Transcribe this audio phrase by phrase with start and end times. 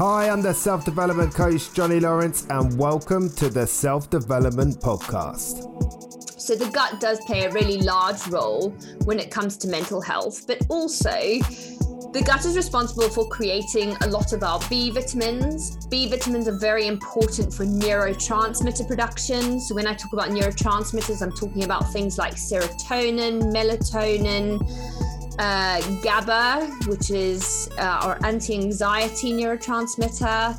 [0.00, 6.40] Hi, I'm the self development coach, Johnny Lawrence, and welcome to the Self Development Podcast.
[6.40, 8.70] So, the gut does play a really large role
[9.04, 14.06] when it comes to mental health, but also the gut is responsible for creating a
[14.06, 15.86] lot of our B vitamins.
[15.88, 19.60] B vitamins are very important for neurotransmitter production.
[19.60, 24.66] So, when I talk about neurotransmitters, I'm talking about things like serotonin, melatonin
[25.40, 30.54] uh, GABA, which is uh, our anti anxiety neurotransmitter,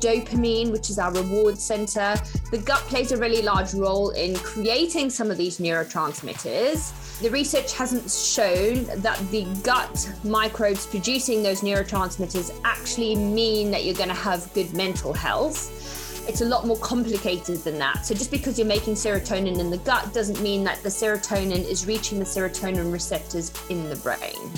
[0.00, 2.16] dopamine, which is our reward center.
[2.50, 7.20] The gut plays a really large role in creating some of these neurotransmitters.
[7.20, 13.94] The research hasn't shown that the gut microbes producing those neurotransmitters actually mean that you're
[13.94, 15.83] going to have good mental health
[16.26, 18.06] it's a lot more complicated than that.
[18.06, 21.86] So just because you're making serotonin in the gut doesn't mean that the serotonin is
[21.86, 24.50] reaching the serotonin receptors in the brain.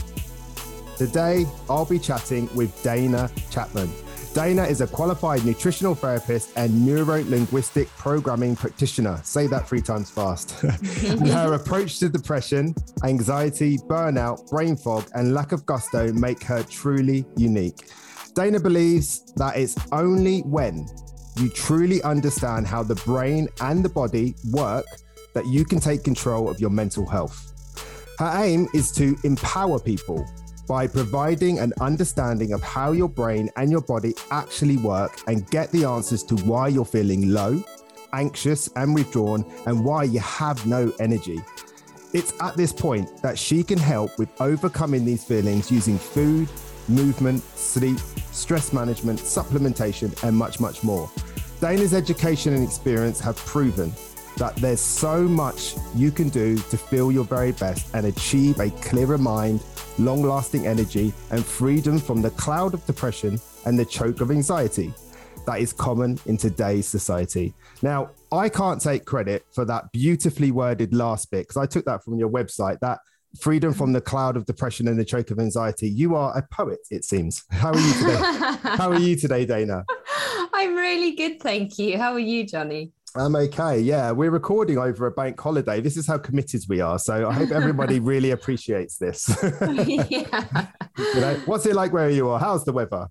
[0.97, 3.91] Today, I'll be chatting with Dana Chapman.
[4.33, 9.19] Dana is a qualified nutritional therapist and neuro linguistic programming practitioner.
[9.23, 10.51] Say that three times fast.
[10.61, 17.25] her approach to depression, anxiety, burnout, brain fog, and lack of gusto make her truly
[17.37, 17.89] unique.
[18.35, 20.87] Dana believes that it's only when
[21.39, 24.87] you truly understand how the brain and the body work
[25.35, 27.53] that you can take control of your mental health.
[28.19, 30.27] Her aim is to empower people
[30.67, 35.71] by providing an understanding of how your brain and your body actually work and get
[35.73, 37.63] the answers to why you're feeling low,
[38.13, 41.39] anxious, and withdrawn, and why you have no energy.
[42.13, 46.49] It's at this point that she can help with overcoming these feelings using food,
[46.89, 47.99] movement, sleep,
[48.33, 51.11] stress management, supplementation, and much, much more.
[51.61, 53.93] Dana's education and experience have proven
[54.37, 58.71] that there's so much you can do to feel your very best and achieve a
[58.71, 59.63] clearer mind,
[59.99, 64.93] long lasting energy, and freedom from the cloud of depression and the choke of anxiety
[65.47, 67.55] that is common in today's society.
[67.81, 72.05] Now, I can't take credit for that beautifully worded last bit because I took that
[72.05, 72.81] from your website.
[72.81, 72.99] That
[73.41, 75.89] freedom from the cloud of depression and the choke of anxiety.
[75.89, 77.45] You are a poet, it seems.
[77.51, 78.17] How are you today?
[78.63, 79.85] How are you today, Dana?
[80.53, 81.99] I'm really good, thank you.
[81.99, 82.93] How are you, Johnny?
[83.17, 83.81] I'm okay.
[83.81, 85.81] Yeah, we're recording over a bank holiday.
[85.81, 86.99] This is how committed we are.
[86.99, 89.29] So I hope everybody really appreciates this.
[90.11, 90.67] yeah.
[90.99, 92.39] you know, what's it like where you are?
[92.39, 93.09] How's the weather?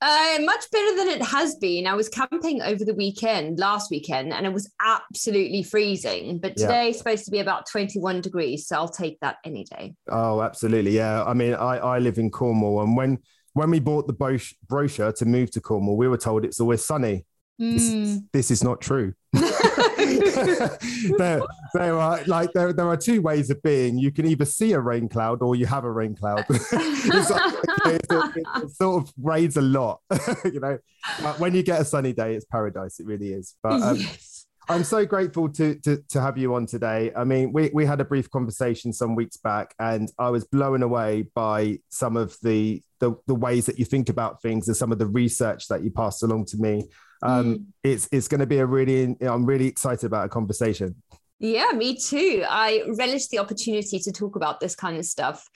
[0.00, 1.86] Uh, much better than it has been.
[1.86, 6.38] I was camping over the weekend, last weekend, and it was absolutely freezing.
[6.38, 6.92] But today yeah.
[6.92, 9.94] supposed to be about 21 degrees, so I'll take that any day.
[10.08, 10.90] Oh, absolutely.
[10.90, 11.24] Yeah.
[11.24, 13.18] I mean, I, I live in Cornwall, and when
[13.54, 17.24] when we bought the brochure to move to Cornwall, we were told it's always sunny.
[17.60, 17.72] Mm.
[17.72, 18.16] This, hmm.
[18.32, 19.14] this, is not true.
[21.18, 21.42] there,
[21.74, 23.98] there are like there, there are two ways of being.
[23.98, 26.44] You can either see a rain cloud or you have a rain cloud.
[26.48, 27.54] it's like,
[27.86, 30.00] it, it, it, sort of rains a lot,
[30.44, 30.78] you know.
[31.22, 33.00] But when you get a sunny day, it's paradise.
[33.00, 33.54] It really is.
[33.62, 34.46] But um, yes.
[34.68, 37.12] I'm so grateful to, to, to have you on today.
[37.14, 40.82] I mean, we, we had a brief conversation some weeks back, and I was blown
[40.82, 44.90] away by some of the, the, the ways that you think about things and some
[44.90, 46.88] of the research that you passed along to me.
[47.22, 47.64] Um, mm.
[47.82, 50.96] It's it's going to be a really I'm really excited about a conversation.
[51.38, 52.44] Yeah, me too.
[52.48, 55.48] I relish the opportunity to talk about this kind of stuff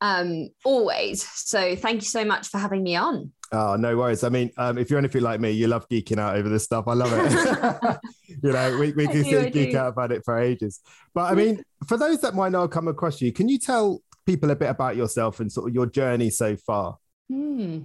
[0.00, 1.26] um, always.
[1.28, 3.32] So thank you so much for having me on.
[3.52, 4.22] Oh, no worries.
[4.22, 6.84] I mean, um, if you're anything like me, you love geeking out over this stuff.
[6.86, 7.98] I love it.
[8.42, 10.80] you know, we, we can still geek out about it for ages.
[11.14, 14.02] But I mean, for those that might not have come across you, can you tell
[14.24, 16.98] people a bit about yourself and sort of your journey so far?
[17.28, 17.80] Hmm.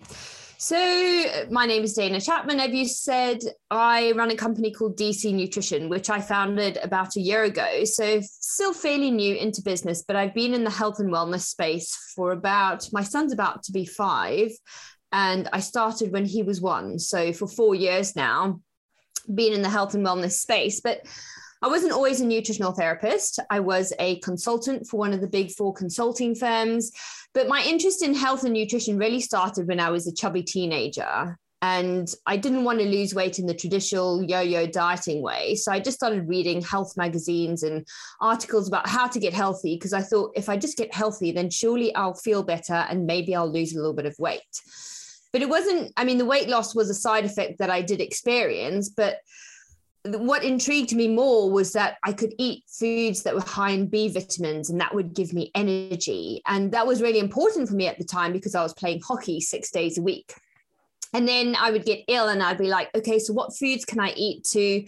[0.67, 2.59] So, my name is Dana Chapman.
[2.59, 3.37] As you said,
[3.69, 7.83] I run a company called DC Nutrition, which I founded about a year ago.
[7.83, 11.95] So, still fairly new into business, but I've been in the health and wellness space
[12.15, 14.53] for about, my son's about to be five,
[15.11, 16.97] and I started when he was one.
[16.97, 18.59] So, for four years now,
[19.31, 20.81] been in the health and wellness space.
[20.81, 21.01] But
[21.61, 23.39] I wasn't always a nutritional therapist.
[23.51, 26.91] I was a consultant for one of the big four consulting firms.
[27.35, 31.37] But my interest in health and nutrition really started when I was a chubby teenager.
[31.61, 35.55] And I didn't want to lose weight in the traditional yo yo dieting way.
[35.55, 37.85] So I just started reading health magazines and
[38.21, 41.49] articles about how to get healthy because I thought if I just get healthy, then
[41.49, 44.41] surely I'll feel better and maybe I'll lose a little bit of weight.
[45.33, 47.99] But it wasn't, I mean, the weight loss was a side effect that I did
[47.99, 49.17] experience, but
[50.05, 54.07] what intrigued me more was that I could eat foods that were high in B
[54.09, 56.41] vitamins and that would give me energy.
[56.45, 59.39] And that was really important for me at the time because I was playing hockey
[59.41, 60.33] six days a week.
[61.13, 63.99] And then I would get ill and I'd be like, okay, so what foods can
[63.99, 64.85] I eat to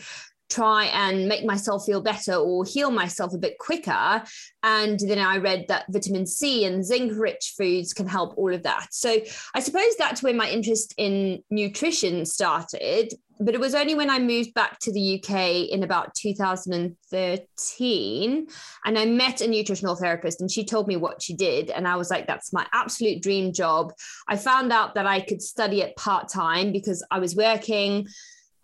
[0.50, 4.24] try and make myself feel better or heal myself a bit quicker.
[4.64, 8.64] And then I read that vitamin C and zinc rich foods can help all of
[8.64, 8.88] that.
[8.92, 9.18] So
[9.54, 13.14] I suppose that's where my interest in nutrition started.
[13.40, 18.48] But it was only when I moved back to the UK in about 2013
[18.84, 21.70] and I met a nutritional therapist and she told me what she did.
[21.70, 23.94] And I was like, that's my absolute dream job.
[24.28, 28.08] I found out that I could study it part time because I was working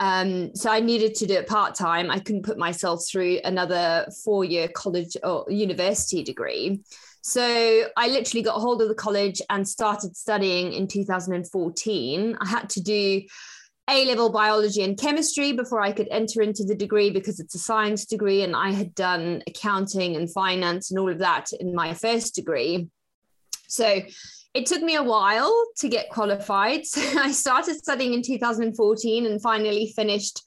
[0.03, 2.11] um, so I needed to do it part time.
[2.11, 6.81] I couldn't put myself through another four year college or university degree.
[7.21, 12.37] So I literally got hold of the college and started studying in 2014.
[12.37, 13.21] I had to do
[13.89, 17.59] A level biology and chemistry before I could enter into the degree because it's a
[17.59, 18.41] science degree.
[18.41, 22.89] And I had done accounting and finance and all of that in my first degree.
[23.69, 24.01] So
[24.53, 26.85] it took me a while to get qualified.
[26.85, 30.41] So I started studying in 2014 and finally finished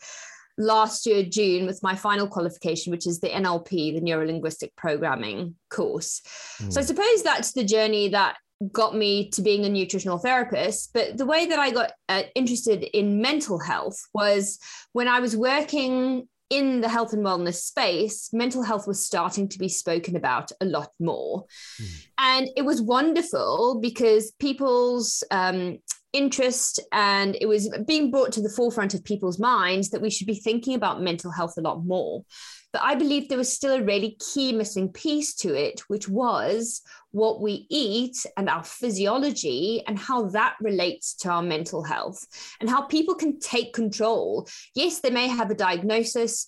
[0.59, 5.55] last year, June, with my final qualification, which is the NLP, the Neuro Linguistic Programming
[5.71, 6.23] course.
[6.61, 6.73] Mm.
[6.73, 8.37] So I suppose that's the journey that
[8.73, 10.93] got me to being a nutritional therapist.
[10.95, 14.59] But the way that I got uh, interested in mental health was
[14.93, 19.59] when I was working in the health and wellness space, mental health was starting to
[19.59, 21.45] be spoken about a lot more.
[21.81, 22.07] Mm.
[22.19, 25.79] And it was wonderful because people's um,
[26.13, 30.27] interest and it was being brought to the forefront of people's minds that we should
[30.27, 32.25] be thinking about mental health a lot more.
[32.73, 36.83] But I believe there was still a really key missing piece to it, which was
[37.17, 42.27] what we eat and our physiology and how that relates to our mental health
[42.61, 44.47] and how people can take control.
[44.75, 46.47] Yes, they may have a diagnosis.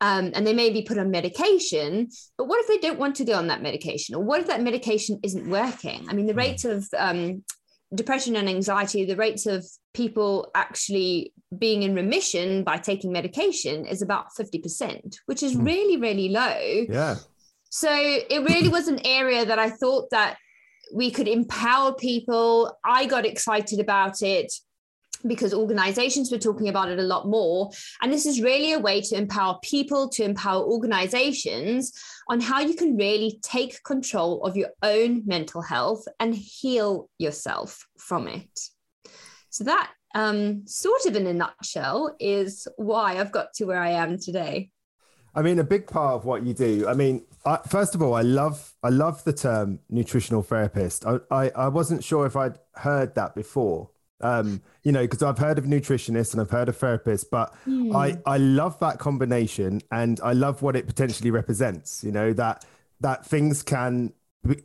[0.00, 3.24] Um, and they may be put on medication, but what if they don't want to
[3.24, 4.14] go on that medication?
[4.14, 6.04] Or what if that medication isn't working?
[6.08, 6.40] I mean, the hmm.
[6.40, 7.42] rates of um,
[7.94, 9.64] depression and anxiety, the rates of
[9.94, 15.64] people actually being in remission by taking medication is about 50%, which is hmm.
[15.64, 16.84] really, really low.
[16.88, 17.16] Yeah.
[17.76, 20.36] So it really was an area that I thought that
[20.94, 22.78] we could empower people.
[22.84, 24.52] I got excited about it
[25.26, 27.72] because organizations were talking about it a lot more.
[28.00, 31.92] And this is really a way to empower people, to empower organizations
[32.28, 37.88] on how you can really take control of your own mental health and heal yourself
[37.98, 38.60] from it.
[39.50, 43.90] So, that um, sort of in a nutshell is why I've got to where I
[43.90, 44.70] am today.
[45.34, 46.86] I mean, a big part of what you do.
[46.88, 51.04] I mean, I, first of all, I love I love the term nutritional therapist.
[51.06, 53.90] I, I, I wasn't sure if I'd heard that before.
[54.20, 57.94] Um, you know, because I've heard of nutritionists and I've heard of therapists, but mm.
[57.94, 62.02] I I love that combination and I love what it potentially represents.
[62.04, 62.64] You know that
[63.00, 64.12] that things can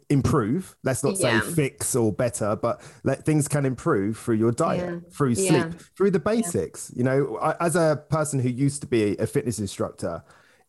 [0.10, 0.76] improve.
[0.84, 1.42] Let's not say yeah.
[1.42, 5.10] fix or better, but let things can improve through your diet, yeah.
[5.10, 5.72] through sleep, yeah.
[5.96, 6.92] through the basics.
[6.96, 10.24] You know, I, as a person who used to be a fitness instructor,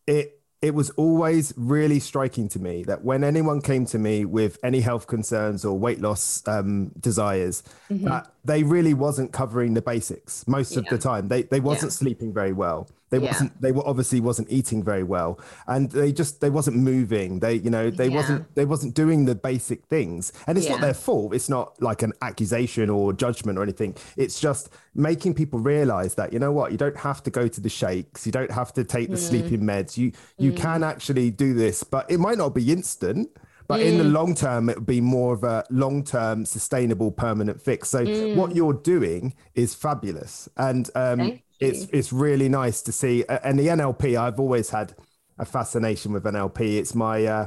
[0.07, 4.59] it it was always really striking to me that when anyone came to me with
[4.63, 8.05] any health concerns or weight loss um, desires, mm-hmm.
[8.05, 10.81] that they really wasn't covering the basics most yeah.
[10.81, 11.29] of the time.
[11.29, 11.97] They they wasn't yeah.
[11.97, 12.89] sleeping very well.
[13.11, 13.27] They yeah.
[13.27, 17.41] wasn't they were obviously wasn't eating very well, and they just they wasn't moving.
[17.41, 20.95] They you know they wasn't they wasn't doing the basic things, and it's not their
[20.95, 21.35] fault.
[21.35, 23.97] It's not like an accusation or judgment or anything.
[24.17, 27.61] It's just making people realize that you know what you don't have to go to
[27.61, 29.29] the shakes, you don't have to take the mm.
[29.29, 29.97] sleeping meds.
[29.97, 30.57] You you mm.
[30.57, 33.29] can actually do this, but it might not be instant.
[33.67, 33.87] But mm.
[33.87, 34.13] in the mm.
[34.13, 37.89] long term, it would be more of a long term, sustainable, permanent fix.
[37.89, 38.35] So mm.
[38.35, 43.25] what you're doing is fabulous, and um, it's it's really nice to see.
[43.29, 44.95] And the NLP, I've always had
[45.39, 46.79] a fascination with NLP.
[46.79, 47.47] It's my uh,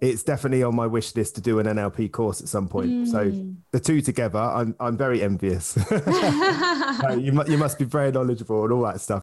[0.00, 2.90] it's definitely on my wish list to do an NLP course at some point.
[2.90, 3.06] Mm.
[3.06, 5.76] So the two together, I'm I'm very envious.
[7.18, 9.22] you, you must be very knowledgeable and all that stuff.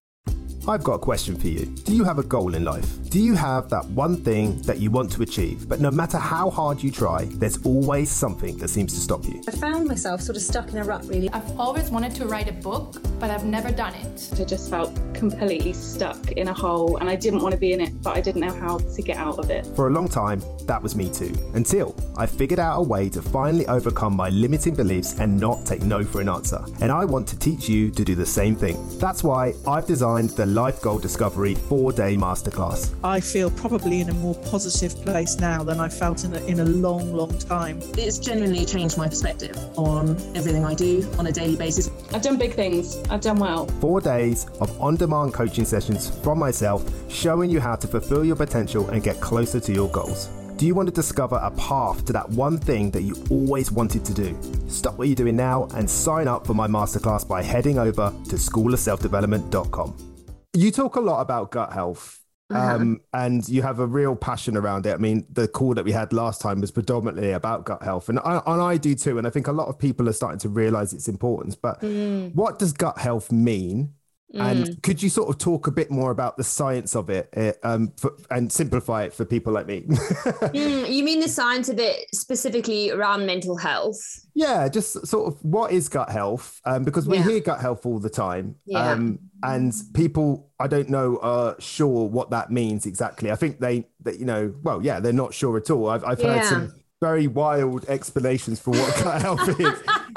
[0.70, 1.66] I've got a question for you.
[1.66, 2.86] Do you have a goal in life?
[3.10, 6.50] Do you have that one thing that you want to achieve, but no matter how
[6.50, 9.42] hard you try, there's always something that seems to stop you?
[9.48, 11.30] I found myself sort of stuck in a rut, really.
[11.30, 14.30] I've always wanted to write a book, but I've never done it.
[14.38, 17.80] I just felt completely stuck in a hole and I didn't want to be in
[17.80, 19.66] it, but I didn't know how to get out of it.
[19.68, 23.22] For a long time, that was me too, until I figured out a way to
[23.22, 26.64] finally overcome my limiting beliefs and not take no for an answer.
[26.82, 28.78] And I want to teach you to do the same thing.
[29.00, 32.92] That's why I've designed the Life Goal Discovery four day masterclass.
[33.04, 36.60] I feel probably in a more positive place now than I felt in a, in
[36.62, 37.80] a long, long time.
[37.96, 41.92] It's genuinely changed my perspective on everything I do on a daily basis.
[42.12, 43.68] I've done big things, I've done well.
[43.80, 48.36] Four days of on demand coaching sessions from myself showing you how to fulfill your
[48.36, 50.28] potential and get closer to your goals.
[50.58, 54.04] Do you want to discover a path to that one thing that you always wanted
[54.06, 54.36] to do?
[54.68, 58.38] Stop what you're doing now and sign up for my masterclass by heading over to
[58.38, 60.17] schoolofselfdevelopment.com.
[60.54, 62.24] you talk a lot about gut health.
[62.50, 62.76] Uh-huh.
[62.76, 64.94] Um, and you have a real passion around it.
[64.94, 68.20] I mean, the call that we had last time was predominantly about gut health, and
[68.20, 69.18] I, and I do too.
[69.18, 71.56] And I think a lot of people are starting to realize its importance.
[71.56, 73.94] But Mm, what does gut health mean?
[74.34, 74.40] Mm.
[74.42, 77.54] And could you sort of talk a bit more about the science of it uh,
[77.64, 79.86] um, for, and simplify it for people like me?
[79.88, 84.00] Mm, you mean the science of it specifically around mental health?
[84.34, 86.62] yeah, just sort of what is gut health?
[86.64, 87.24] Um, because we Yeah.
[87.24, 88.56] hear gut health all the time.
[88.66, 88.92] Yeah.
[88.92, 93.32] Um, and people, I don't know, are sure what that means exactly.
[93.32, 95.90] I think they, that you know, well, yeah, they're not sure at all.
[95.90, 96.50] I've, I've heard Yeah.
[96.50, 99.74] some very wild explanations for what gut health is,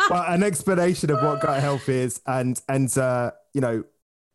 [0.09, 3.85] but an explanation of what gut health is and, and, uh, you know,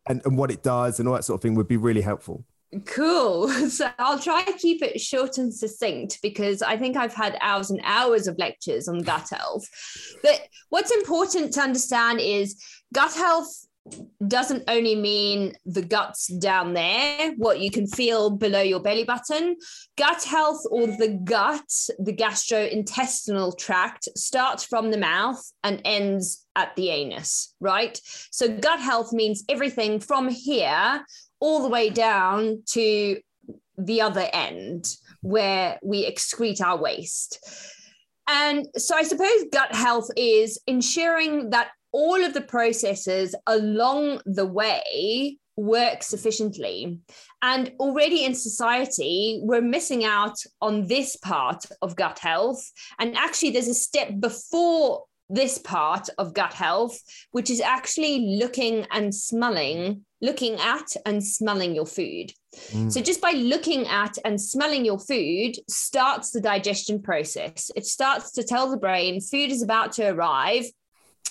[0.08, 2.44] and, and what it does and all that sort of thing would be really helpful.
[2.84, 3.48] Cool.
[3.68, 7.70] So I'll try to keep it short and succinct because I think I've had hours
[7.70, 9.66] and hours of lectures on gut health.
[10.22, 12.62] But what's important to understand is
[12.94, 13.65] gut health
[14.26, 19.56] doesn't only mean the guts down there, what you can feel below your belly button.
[19.96, 26.74] Gut health or the gut, the gastrointestinal tract, starts from the mouth and ends at
[26.76, 28.00] the anus, right?
[28.30, 31.04] So gut health means everything from here
[31.40, 33.20] all the way down to
[33.78, 34.86] the other end
[35.20, 37.38] where we excrete our waste.
[38.28, 44.44] And so I suppose gut health is ensuring that all of the processes along the
[44.44, 47.00] way work sufficiently.
[47.40, 52.70] And already in society, we're missing out on this part of gut health.
[52.98, 57.00] And actually, there's a step before this part of gut health,
[57.30, 62.30] which is actually looking and smelling, looking at and smelling your food.
[62.72, 62.92] Mm.
[62.92, 67.70] So, just by looking at and smelling your food starts the digestion process.
[67.74, 70.66] It starts to tell the brain food is about to arrive,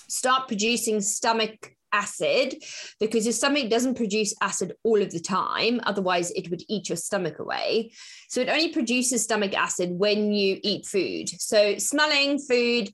[0.08, 2.56] start producing stomach acid
[3.00, 5.80] because your stomach doesn't produce acid all of the time.
[5.84, 7.92] Otherwise, it would eat your stomach away.
[8.28, 11.28] So, it only produces stomach acid when you eat food.
[11.28, 12.90] So, smelling food,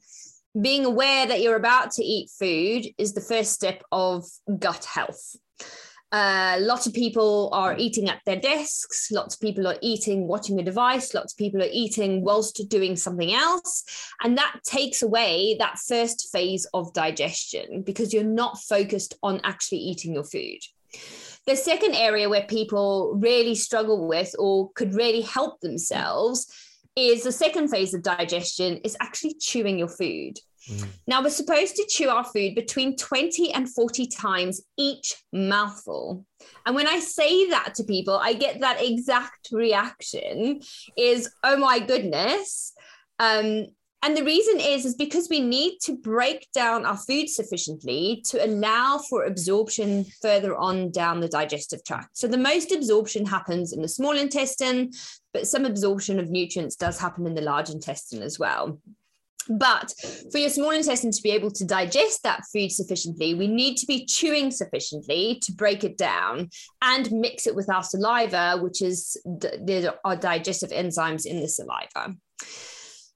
[0.60, 4.24] being aware that you're about to eat food is the first step of
[4.58, 5.36] gut health.
[6.12, 9.10] Uh, lots of people are eating at their desks.
[9.10, 11.14] Lots of people are eating watching a device.
[11.14, 13.82] Lots of people are eating whilst doing something else.
[14.22, 19.78] And that takes away that first phase of digestion because you're not focused on actually
[19.78, 20.58] eating your food.
[21.46, 26.46] The second area where people really struggle with or could really help themselves
[26.94, 30.38] is the second phase of digestion is actually chewing your food.
[31.06, 36.24] Now, we're supposed to chew our food between 20 and 40 times each mouthful.
[36.66, 40.60] And when I say that to people, I get that exact reaction
[40.96, 42.72] is, oh my goodness.
[43.18, 43.66] Um,
[44.04, 48.44] and the reason is, is because we need to break down our food sufficiently to
[48.44, 52.16] allow for absorption further on down the digestive tract.
[52.16, 54.90] So the most absorption happens in the small intestine,
[55.32, 58.80] but some absorption of nutrients does happen in the large intestine as well.
[59.48, 59.92] But
[60.30, 63.86] for your small intestine to be able to digest that food sufficiently, we need to
[63.86, 66.50] be chewing sufficiently to break it down
[66.82, 72.16] and mix it with our saliva, which is there are digestive enzymes in the saliva.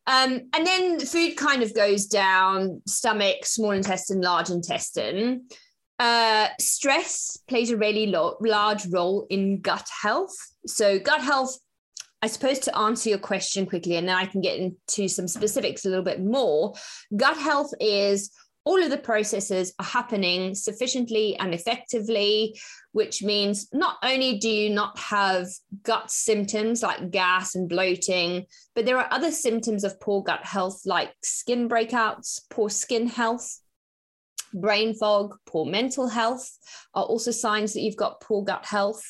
[0.09, 5.49] Um, and then food kind of goes down stomach, small intestine, large intestine.
[5.99, 10.37] Uh, stress plays a really lo- large role in gut health.
[10.67, 11.59] So, gut health
[12.23, 15.85] I suppose to answer your question quickly, and then I can get into some specifics
[15.85, 16.75] a little bit more.
[17.17, 18.31] Gut health is
[18.67, 22.59] all of the processes are happening sufficiently and effectively,
[22.91, 25.47] which means not only do you not have
[25.85, 28.45] gut symptoms like gas and bloating,
[28.75, 33.61] but there are other symptoms of poor gut health like skin breakouts, poor skin health,
[34.53, 36.51] brain fog, poor mental health
[36.93, 39.05] are also signs that you've got poor gut health.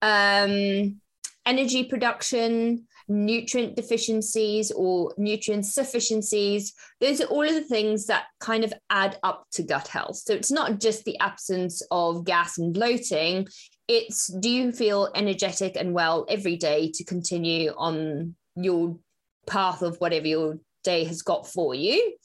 [0.00, 1.01] Um,
[1.46, 6.72] energy production, nutrient deficiencies or nutrient sufficiencies.
[7.00, 10.16] Those are all of the things that kind of add up to gut health.
[10.16, 13.48] So it's not just the absence of gas and bloating,
[13.88, 18.96] it's do you feel energetic and well every day to continue on your
[19.46, 22.16] path of whatever your day has got for you?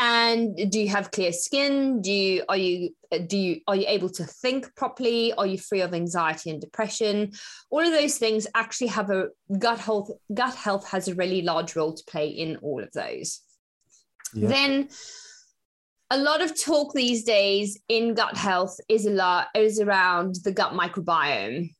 [0.00, 2.00] And do you have clear skin?
[2.00, 2.90] Do you are you
[3.26, 5.32] do you are you able to think properly?
[5.34, 7.32] Are you free of anxiety and depression?
[7.70, 9.28] All of those things actually have a
[9.58, 13.40] gut health gut health has a really large role to play in all of those.
[14.34, 14.48] Yeah.
[14.48, 14.88] then
[16.10, 20.52] a lot of talk these days in gut health is a lot is around the
[20.52, 21.74] gut microbiome.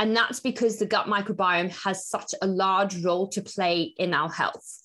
[0.00, 4.30] And that's because the gut microbiome has such a large role to play in our
[4.30, 4.80] health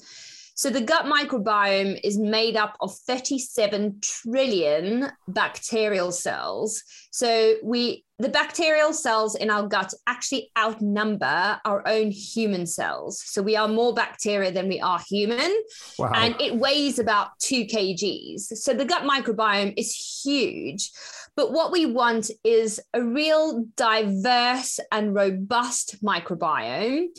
[0.57, 6.83] so the gut microbiome is made up of 37 trillion bacterial cells.
[7.11, 13.21] So we the bacterial cells in our gut actually outnumber our own human cells.
[13.23, 15.55] So we are more bacteria than we are human.
[15.99, 16.13] Wow.
[16.15, 18.39] And it weighs about two kgs.
[18.57, 20.89] So the gut microbiome is huge.
[21.35, 27.09] But what we want is a real diverse and robust microbiome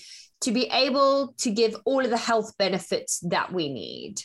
[0.43, 4.17] to be able to give all of the health benefits that we need.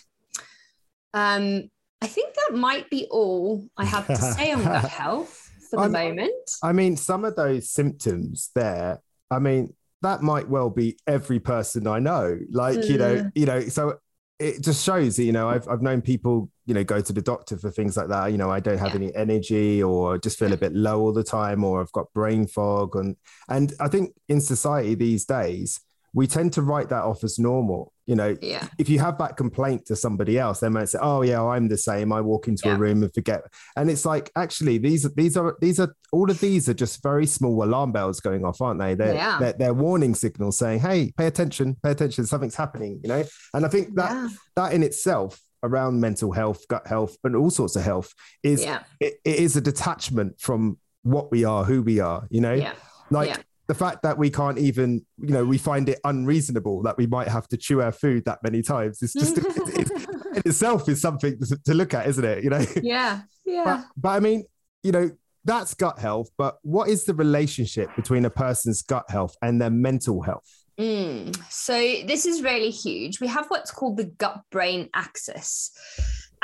[1.14, 1.70] Um,
[2.02, 5.82] I think that might be all I have to say on gut health for the
[5.84, 6.52] I'm- moment.
[6.62, 9.00] I mean, some of those symptoms there,
[9.32, 12.38] I mean, that might well be every person I know.
[12.52, 14.00] Like, you know, you know, so
[14.38, 17.22] it just shows that, you know, I've, I've known people, you know, go to the
[17.22, 18.32] doctor for things like that.
[18.34, 18.96] You know, I don't have Yeah.
[18.96, 22.48] any energy or just feel a bit low all the time, or I've got brain
[22.48, 22.98] fog.
[22.98, 23.16] And,
[23.48, 25.80] and I think in society these days,
[26.14, 27.92] we tend to write that off as normal.
[28.06, 28.68] You know, Yeah.
[28.78, 31.78] if you have that complaint to somebody else, they might say, "Oh yeah, I'm the
[31.78, 32.12] same.
[32.14, 32.76] I walk into Yeah.
[32.76, 33.42] a room and forget."
[33.78, 37.26] And it's like, actually, these these are these are all of these are just very
[37.26, 38.94] small alarm bells going off, aren't they?
[38.94, 39.40] They're, They are.
[39.40, 42.26] they're, they're warning signals saying, "Hey, pay attention, pay attention.
[42.26, 44.30] Something's happening." You know, and I think that Yeah.
[44.58, 48.84] that in itself around mental health, gut health, and all sorts of health is Yeah.
[49.00, 52.28] it, it is a detachment from what we are, who we are.
[52.30, 52.74] You know, Yeah.
[53.10, 53.38] like Yeah.
[53.74, 57.28] The fact that we can't even you know we find it unreasonable that we might
[57.28, 59.92] have to chew our food that many times it's just it, it,
[60.36, 63.22] in itself is something to, to look at isn't it you know Yeah.
[63.46, 63.64] Yeah.
[63.64, 64.44] but, but i mean
[64.84, 65.10] you know
[65.44, 69.72] that's gut health but what is the relationship between a person's gut health and their
[69.72, 71.38] mental health Mm.
[71.52, 71.74] So
[72.08, 73.22] this is really huge.
[73.22, 75.72] We have what's called the gut brain axis.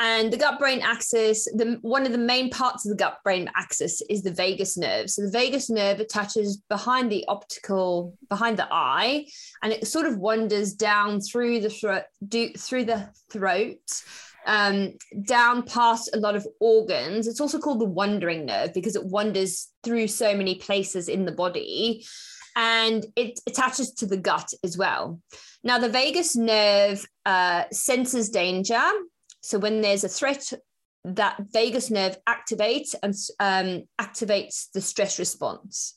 [0.00, 3.50] And the gut brain axis, the one of the main parts of the gut brain
[3.54, 5.10] axis is the vagus nerve.
[5.10, 9.26] So the vagus nerve attaches behind the optical, behind the eye,
[9.62, 12.04] and it sort of wanders down through the throat,
[12.56, 13.76] through the throat,
[14.46, 14.94] um,
[15.26, 17.28] down past a lot of organs.
[17.28, 21.32] It's also called the wandering nerve because it wanders through so many places in the
[21.32, 22.06] body
[22.56, 25.20] and it attaches to the gut as well.
[25.62, 28.80] Now, the vagus nerve uh, senses danger.
[29.40, 30.52] So, when there's a threat,
[31.04, 35.94] that vagus nerve activates and um, activates the stress response.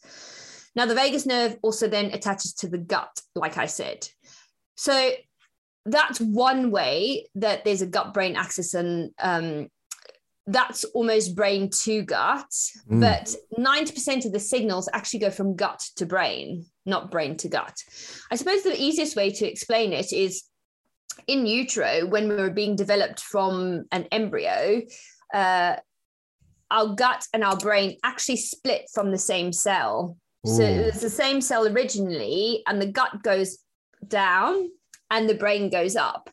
[0.75, 4.08] Now, the vagus nerve also then attaches to the gut, like I said.
[4.75, 5.12] So,
[5.86, 9.67] that's one way that there's a gut brain axis, and um,
[10.47, 12.51] that's almost brain to gut.
[12.89, 13.01] Mm.
[13.01, 17.75] But 90% of the signals actually go from gut to brain, not brain to gut.
[18.32, 20.43] I suppose the easiest way to explain it is
[21.28, 24.82] in utero, when we were being developed from an embryo,
[25.34, 25.76] uh,
[26.71, 30.17] our gut and our brain actually split from the same cell.
[30.45, 30.65] So Ooh.
[30.65, 33.60] it was the same cell originally, and the gut goes
[34.08, 34.69] down
[35.10, 36.30] and the brain goes up.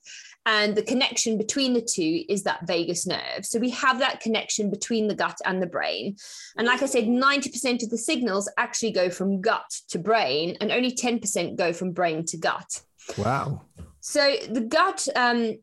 [0.46, 3.44] And the connection between the two is that vagus nerve.
[3.44, 6.16] So we have that connection between the gut and the brain.
[6.56, 10.72] And like I said, 90% of the signals actually go from gut to brain, and
[10.72, 12.80] only 10% go from brain to gut.
[13.18, 13.60] wow
[14.00, 15.58] So the gut, um,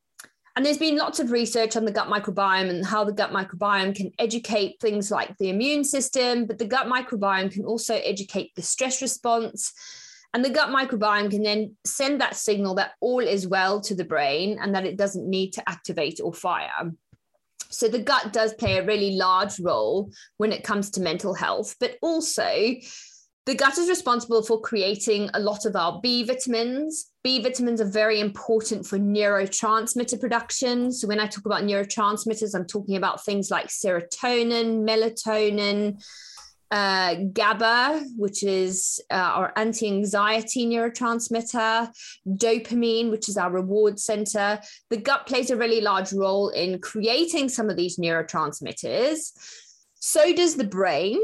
[0.55, 3.95] and there's been lots of research on the gut microbiome and how the gut microbiome
[3.95, 8.61] can educate things like the immune system, but the gut microbiome can also educate the
[8.61, 9.73] stress response.
[10.33, 14.03] And the gut microbiome can then send that signal that all is well to the
[14.03, 16.91] brain and that it doesn't need to activate or fire.
[17.69, 21.75] So the gut does play a really large role when it comes to mental health,
[21.79, 22.75] but also
[23.47, 27.11] the gut is responsible for creating a lot of our B vitamins.
[27.23, 30.91] B vitamins are very important for neurotransmitter production.
[30.91, 36.03] So, when I talk about neurotransmitters, I'm talking about things like serotonin, melatonin,
[36.71, 41.89] uh, GABA, which is uh, our anti anxiety neurotransmitter,
[42.27, 44.59] dopamine, which is our reward center.
[44.89, 49.31] The gut plays a really large role in creating some of these neurotransmitters.
[49.93, 51.21] So does the brain.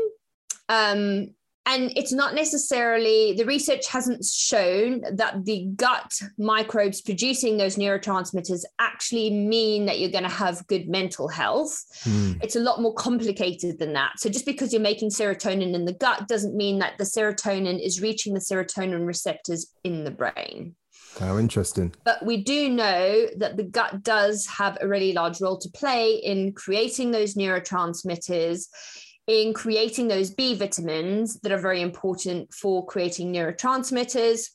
[0.69, 1.31] Um,
[1.65, 8.63] and it's not necessarily the research hasn't shown that the gut microbes producing those neurotransmitters
[8.80, 11.84] actually mean that you're going to have good mental health.
[12.04, 12.34] Hmm.
[12.41, 14.13] it's a lot more complicated than that.
[14.17, 18.02] So just because you're making serotonin in the gut doesn't mean that the serotonin is
[18.02, 20.76] reaching the serotonin receptors in the brain.
[21.19, 21.93] How interesting.
[22.04, 26.15] But we do know that the gut does have a really large role to play
[26.15, 28.67] in creating those neurotransmitters
[29.27, 34.49] in creating those B vitamins that are very important for creating neurotransmitters.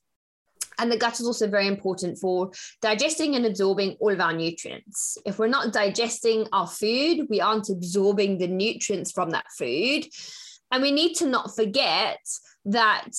[0.80, 5.18] And the gut is also very important for digesting and absorbing all of our nutrients.
[5.26, 10.06] If we're not digesting our food, we aren't absorbing the nutrients from that food.
[10.70, 12.20] And we need to not forget
[12.66, 13.10] that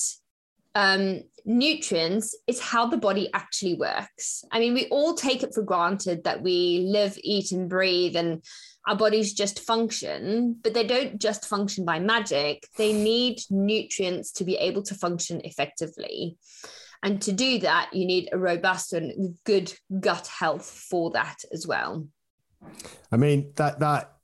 [0.75, 4.45] um, nutrients is how the body actually works.
[4.51, 8.43] I mean, we all take it for granted that we live, eat, and breathe, and
[8.87, 12.67] our bodies just function, but they don't just function by magic.
[12.77, 16.37] They need nutrients to be able to function effectively.
[17.03, 21.65] And to do that, you need a robust and good gut health for that as
[21.67, 22.07] well.
[23.11, 24.15] I mean, that, that,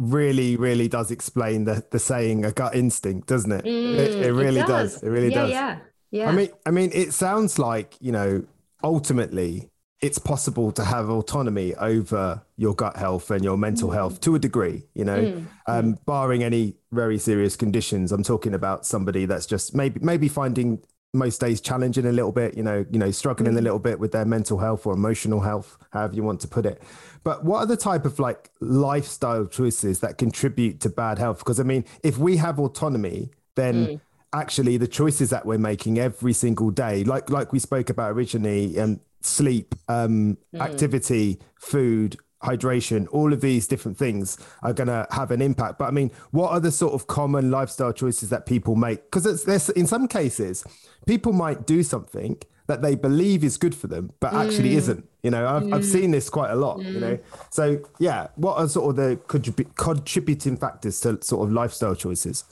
[0.00, 4.32] really really does explain the the saying a gut instinct doesn't it Mm, it, it
[4.32, 4.94] really it does.
[4.94, 5.02] does.
[5.02, 5.78] it really yeah, does Yeah.
[6.10, 6.28] Yeah.
[6.30, 8.44] I mean, I mean, it sounds like you know,
[8.82, 14.34] ultimately, it's possible to have autonomy over your gut health and your mental health to
[14.36, 14.84] a degree.
[14.94, 15.46] You know, Mm.
[15.66, 18.12] um, barring any very serious conditions.
[18.12, 20.80] I'm talking about somebody that's just maybe maybe finding
[21.14, 22.56] most days challenging a little bit.
[22.56, 25.76] You know, you know, struggling a little bit with their mental health or emotional health,
[25.90, 26.80] however you want to put it.
[27.24, 31.38] But what are the type of like lifestyle choices that contribute to bad health?
[31.40, 34.00] Because I mean, if we have autonomy, then
[34.32, 38.78] actually the choices that we're making every single day like like we spoke about originally
[38.78, 40.60] um sleep um hmm.
[40.60, 45.78] activity food hydration all of these different things are going to have an impact.
[45.78, 49.04] But i mean what are the sort of common lifestyle choices that people make?
[49.04, 50.64] Because it's there's in some cases
[51.06, 54.78] people might do something that they believe is good for them but actually hmm.
[54.78, 55.08] isn't.
[55.22, 55.90] You know I've, I've hmm.
[55.90, 57.18] seen this quite a lot you know?
[57.50, 62.44] So yeah what are sort of the contrib- contributing factors to sort of lifestyle choices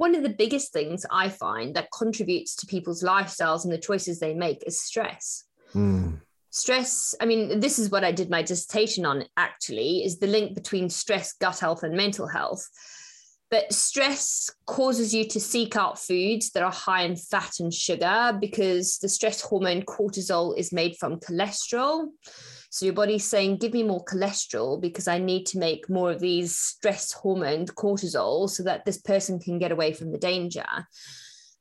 [0.00, 4.18] one of the biggest things I find that contributes to people's lifestyles and the choices
[4.18, 5.44] they make is stress.
[5.72, 6.14] Hmm.
[6.48, 10.54] Stress, I mean, this is what I did my dissertation on actually, is the link
[10.54, 12.66] between stress, gut health, and mental health.
[13.50, 18.38] But stress causes you to seek out foods that are high in fat and sugar
[18.40, 22.06] because the stress hormone cortisol is made from cholesterol.
[22.70, 26.20] So your body's saying, give me more cholesterol because I need to make more of
[26.20, 30.64] these stress hormone cortisol so that this person can get away from the danger.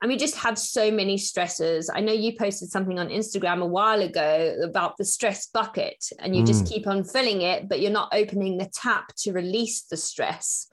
[0.02, 1.90] And we just have so many stresses.
[1.94, 6.36] I know you posted something on Instagram a while ago about the stress bucket, and
[6.36, 9.98] you just keep on filling it, but you're not opening the tap to release the
[9.98, 10.68] stress.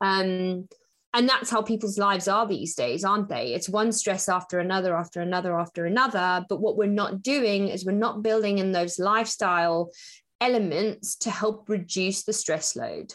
[0.00, 0.68] Um,
[1.12, 3.52] and that's how people's lives are these days, aren't they?
[3.52, 6.44] It's one stress after another, after another, after another.
[6.48, 9.90] But what we're not doing is we're not building in those lifestyle
[10.40, 13.12] elements to help reduce the stress load.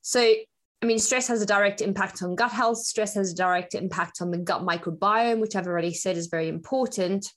[0.00, 2.78] So, I mean, stress has a direct impact on gut health.
[2.78, 6.48] Stress has a direct impact on the gut microbiome, which I've already said is very
[6.48, 7.30] important.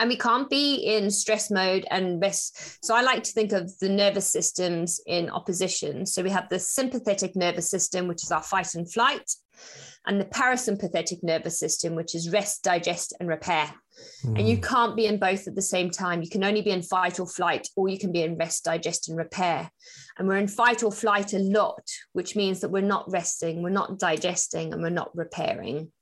[0.00, 2.84] And we can't be in stress mode and rest.
[2.84, 6.04] So I like to think of the nervous systems in opposition.
[6.04, 9.30] So we have the sympathetic nervous system, which is our fight and flight,
[10.06, 13.72] and the parasympathetic nervous system, which is rest, digest, and repair.
[14.24, 14.62] And you mm.
[14.62, 16.22] can't be in both at the same time.
[16.22, 19.08] You can only be in fight or flight, or you can be in rest, digest,
[19.08, 19.70] and repair.
[20.18, 23.70] And we're in fight or flight a lot, which means that we're not resting, we're
[23.70, 25.92] not digesting, and we're not repairing.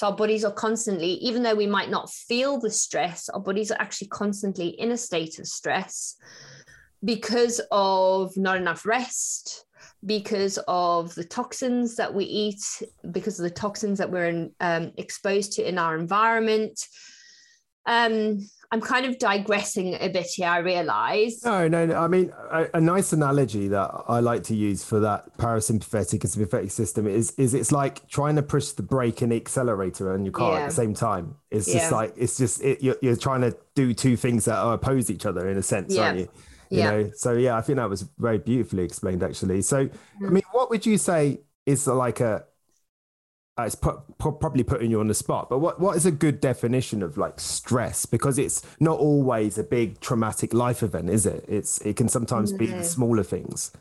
[0.00, 3.70] So our bodies are constantly, even though we might not feel the stress, our bodies
[3.70, 6.16] are actually constantly in a state of stress
[7.04, 9.66] because of not enough rest,
[10.06, 12.62] because of the toxins that we eat,
[13.10, 16.80] because of the toxins that we're in, um, exposed to in our environment.
[17.84, 21.44] Um, I'm kind of digressing a bit here, I realize.
[21.44, 21.96] No, no, no.
[21.96, 26.30] I mean, a, a nice analogy that I like to use for that parasympathetic and
[26.30, 30.24] sympathetic system is is it's like trying to push the brake and the accelerator in
[30.24, 30.60] your car Yeah.
[30.60, 31.34] at the same time.
[31.50, 34.74] It's just like it's just it, you're, you're trying to do two things that are
[34.74, 36.02] oppose each other in a sense, Yeah.
[36.02, 36.28] aren't you?
[36.70, 36.90] You Yeah.
[36.90, 37.10] know.
[37.16, 39.62] So yeah, I think that was very beautifully explained actually.
[39.62, 40.30] So I mm.
[40.30, 42.44] mean, what would you say is like a
[43.58, 46.10] uh, it's put, pro- probably putting you on the spot, but what, what is a
[46.10, 48.06] good definition of like stress?
[48.06, 51.44] Because it's not always a big traumatic life event, is it?
[51.48, 53.72] It's it can sometimes be the smaller things.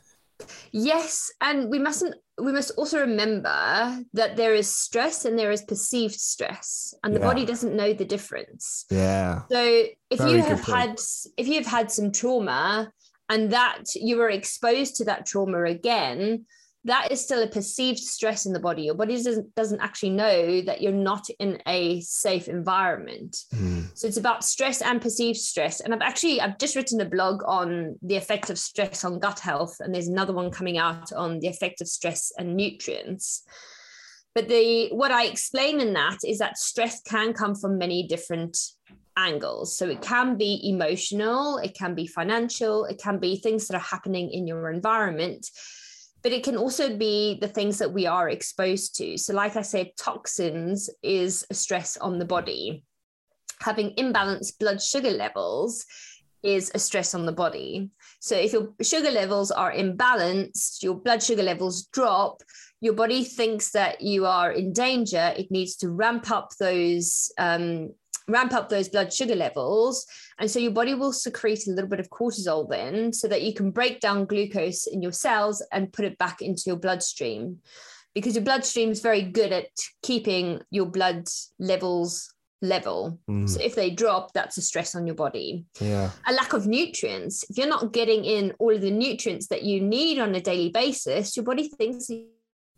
[0.71, 5.61] Yes, and we mustn't we must also remember that there is stress and there is
[5.63, 7.27] perceived stress, and the Yeah.
[7.27, 8.85] body doesn't know the difference.
[8.89, 9.41] Yeah.
[9.51, 9.61] So
[10.09, 10.99] if Very you have had
[11.37, 12.91] if you've had some trauma
[13.29, 16.45] and that you were exposed to that trauma again,
[16.85, 18.83] that is still a perceived stress in the body.
[18.83, 23.37] Your body doesn't doesn't actually know that you're not in a safe environment.
[23.53, 23.81] Hmm.
[23.95, 25.81] So it's about stress and perceived stress.
[25.81, 29.39] And I've actually I've just written a blog on the effect of stress on gut
[29.39, 33.43] health, and there's another one coming out on the effect of stress and nutrients.
[34.33, 38.57] But the what I explain in that is that stress can come from many different
[39.17, 39.77] angles.
[39.77, 43.79] So it can be emotional, it can be financial, it can be things that are
[43.79, 45.45] happening in your environment.
[46.21, 49.17] But it can also be the things that we are exposed to.
[49.17, 52.83] So, like I said, toxins is a stress on the body.
[53.61, 55.85] Having imbalanced blood sugar levels
[56.43, 57.89] is a stress on the body.
[58.19, 62.41] So if your sugar levels are imbalanced, your blood sugar levels drop,
[62.81, 65.33] your body thinks that you are in danger.
[65.37, 67.93] It needs to ramp up those um,
[68.29, 70.05] ramp up those blood sugar levels.
[70.37, 73.53] And so your body will secrete a little bit of cortisol then so that you
[73.53, 77.59] can break down glucose in your cells and put it back into your bloodstream.
[78.15, 79.67] Because your bloodstream is very good at
[80.01, 81.27] keeping your blood
[81.59, 83.19] levels level.
[83.29, 83.47] Mm.
[83.47, 85.65] So if they drop, that's a stress on your body.
[85.79, 86.11] Yeah.
[86.27, 87.45] A lack of nutrients.
[87.49, 90.69] If you're not getting in all of the nutrients that you need on a daily
[90.69, 92.09] basis, your body thinks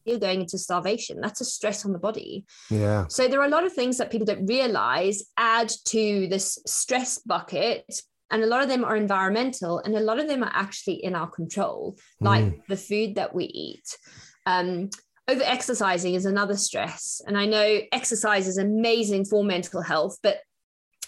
[0.05, 1.19] you're going into starvation.
[1.21, 2.45] That's a stress on the body.
[2.69, 3.07] Yeah.
[3.07, 7.19] So there are a lot of things that people don't realize add to this stress
[7.19, 7.85] bucket.
[8.33, 11.15] And a lot of them are environmental, and a lot of them are actually in
[11.15, 12.65] our control, like Mm.
[12.69, 13.97] the food that we eat.
[14.45, 14.89] Um,
[15.27, 17.21] over exercising is another stress.
[17.27, 20.37] And I know exercise is amazing for mental health, but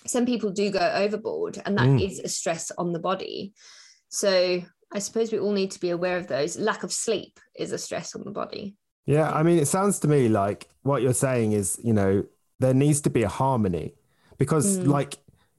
[0.05, 2.25] some people do go overboard, and that is Mm.
[2.25, 3.53] a stress on the body.
[4.09, 6.57] So I suppose we all need to be aware of those.
[6.59, 8.75] Lack of sleep is a stress on the body.
[9.05, 12.23] Yeah, I mean, it sounds to me like what you're saying is, you know,
[12.59, 13.93] there needs to be a harmony
[14.37, 14.87] because, Mm.
[14.87, 15.17] like,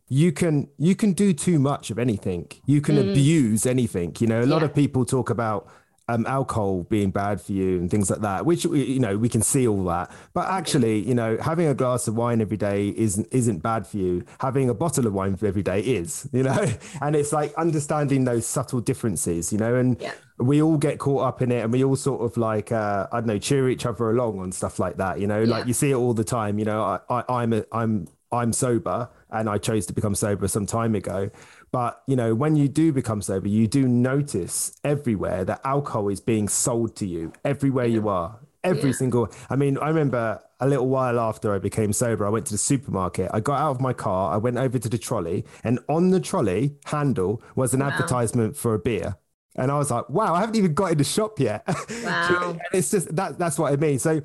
[0.09, 2.47] you can you can do too much of anything.
[2.67, 3.11] You can Mm.
[3.11, 4.15] abuse anything.
[4.21, 4.67] You know, a lot Yeah.
[4.69, 5.67] of people talk about
[6.09, 9.29] um, alcohol being bad for you and things like that, which we- you know we
[9.29, 10.11] can see all that.
[10.35, 13.97] But actually, you know, having a glass of wine every day isn't isn't bad for
[13.97, 14.25] you.
[14.41, 16.67] Having a bottle of wine every day is, you know,
[17.01, 20.13] and it's like understanding those subtle differences, you know, and Yeah.
[20.39, 23.21] we all get caught up in it and we all sort of like uh, I
[23.21, 25.43] don't know cheer each other along on stuff like that you know?
[25.45, 26.83] Like you see it all the time you know?
[26.83, 30.95] I, I I'm a, I'm I'm sober and I chose to become sober some time
[30.97, 31.31] ago
[31.75, 36.21] but you know when you do become sober you do notice everywhere that alcohol is
[36.21, 38.29] being sold to you everywhere you are
[38.63, 39.01] every Yeah.
[39.03, 40.25] single I mean I remember
[40.61, 43.73] a little while after I became sober I went to the supermarket I got out
[43.73, 47.75] of my car I went over to the trolley and on the trolley handle was
[47.75, 49.17] an advertisement for a beer
[49.57, 51.63] and I was like, wow, I haven't even got in the shop yet.
[52.05, 52.57] Wow.
[52.73, 53.99] It's just that that's what I mean.
[54.01, 54.21] So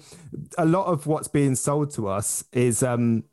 [0.58, 3.24] a lot of what's being sold to us is um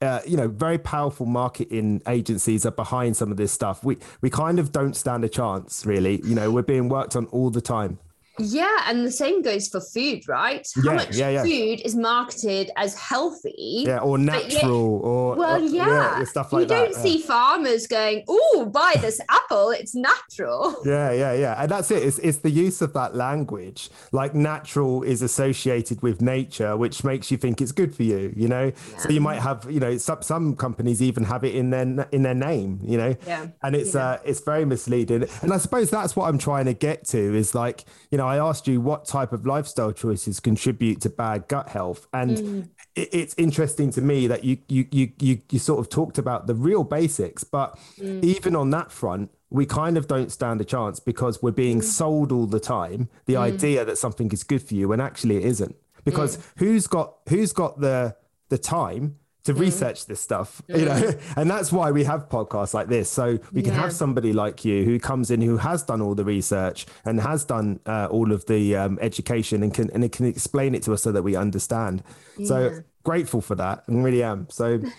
[0.00, 3.82] uh, you know, very powerful marketing agencies are behind some of this stuff.
[3.82, 6.20] We we kind of don't stand a chance, really.
[6.24, 7.98] You know, we're being worked on all the time.
[8.40, 10.66] Yeah, and the same goes for food, right?
[10.76, 11.42] How Yeah, much yeah, yeah.
[11.42, 13.84] food is marketed as healthy?
[13.86, 16.24] Yeah, or But yet- natural, or Well, or- yeah.
[16.24, 16.74] stuff like that.
[16.78, 21.62] you don't see farmers going, "Oh, buy this apple; it's natural." Yeah, yeah, yeah.
[21.62, 22.02] And that's it.
[22.02, 23.90] It's, it's the use of that language.
[24.12, 28.48] Like natural is associated with nature, which makes you think it's good for you, you
[28.48, 28.72] know?
[28.98, 32.22] So you might have, you know, some, some companies even have it in their in
[32.22, 33.16] their name, you know?
[33.26, 33.46] Yeah.
[33.62, 35.26] And it's uh it's very misleading.
[35.42, 38.36] And I suppose that's what I'm trying to get to is like, you know, I
[38.48, 42.06] asked you what type of lifestyle choices contribute to bad gut health.
[42.12, 42.68] And Mm.
[43.02, 46.40] it, it's interesting to me that you you you you you sort of talked about
[46.46, 47.68] the real basics, but
[48.00, 48.22] Mm.
[48.34, 51.84] even on that front, we kind of don't stand a chance because we're being Mm.
[52.00, 55.44] sold all the time the idea that something is good for you when actually it
[55.54, 55.74] isn't.
[56.04, 56.42] Because Mm.
[56.62, 58.14] who's got who's got the
[58.54, 59.04] the time
[59.48, 59.60] to Mm.
[59.68, 61.00] research this stuff, you know,
[61.38, 63.08] and that's why we have podcasts like this.
[63.10, 63.82] So we can Yeah.
[63.82, 67.44] have somebody like you who comes in who has done all the research and has
[67.44, 70.92] done uh, all of the um, education and can and it can explain it to
[70.94, 72.02] us so that we understand.
[72.44, 72.58] So
[73.04, 74.46] grateful for that, and really am.
[74.50, 74.66] So.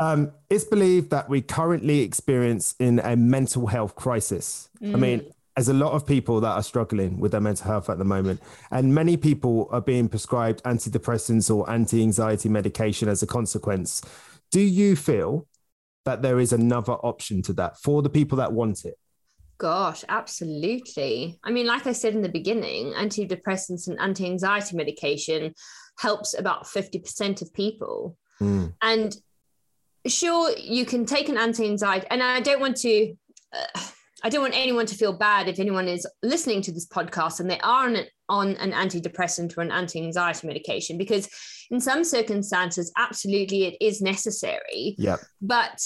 [0.00, 4.68] Um, it's believed that we currently experience in a mental health crisis.
[4.80, 5.18] I mean,
[5.58, 8.40] there's a lot of people that are struggling with their mental health at the moment,
[8.70, 14.00] and many people are being prescribed antidepressants or anti-anxiety medication as a consequence.
[14.52, 15.48] Do you feel
[16.04, 19.00] that there is another option to that for the people that want it?
[19.58, 21.40] Gosh, absolutely.
[21.42, 25.54] I mean, like I said in the beginning, antidepressants and anti-anxiety medication
[25.98, 28.16] helps about 50% of people.
[28.40, 28.74] Mm.
[28.80, 29.16] And
[30.06, 33.16] sure, you can take an anti-anxiety, and I don't want to.
[33.52, 33.80] Uh,
[34.22, 37.48] I don't want anyone to feel bad if anyone is listening to this podcast and
[37.50, 41.28] they are on an, on an antidepressant or an anti-anxiety medication, because
[41.70, 45.20] in some circumstances, absolutely, it is necessary Yep.
[45.40, 45.80] but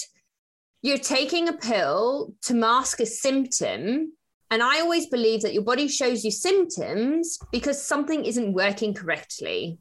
[0.81, 4.13] you're taking a pill to mask a symptom.
[4.51, 9.79] And I always believe that your body shows you symptoms because something isn't working correctly.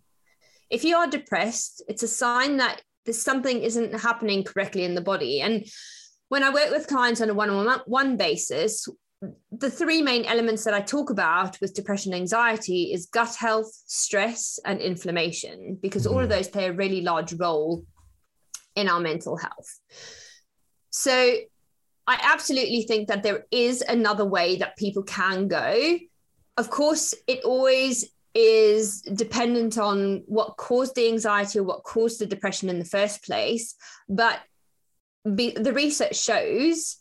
[0.70, 5.00] If you are depressed, it's a sign that there's something isn't happening correctly in the
[5.00, 5.40] body.
[5.40, 5.66] And
[6.32, 8.88] when I work with clients on a one on one basis,
[9.50, 13.70] the three main elements that I talk about with depression and anxiety is gut health,
[13.86, 16.38] stress, and inflammation, because all of mm-hmm.
[16.38, 17.84] those play a really large role
[18.76, 19.78] in our mental health.
[20.88, 21.12] So
[22.06, 25.98] I absolutely think that there is another way that people can go.
[26.56, 32.26] Of course, it always is dependent on what caused the anxiety or what caused the
[32.26, 33.74] depression in the first place.
[34.08, 34.40] But
[35.34, 36.98] be, the research shows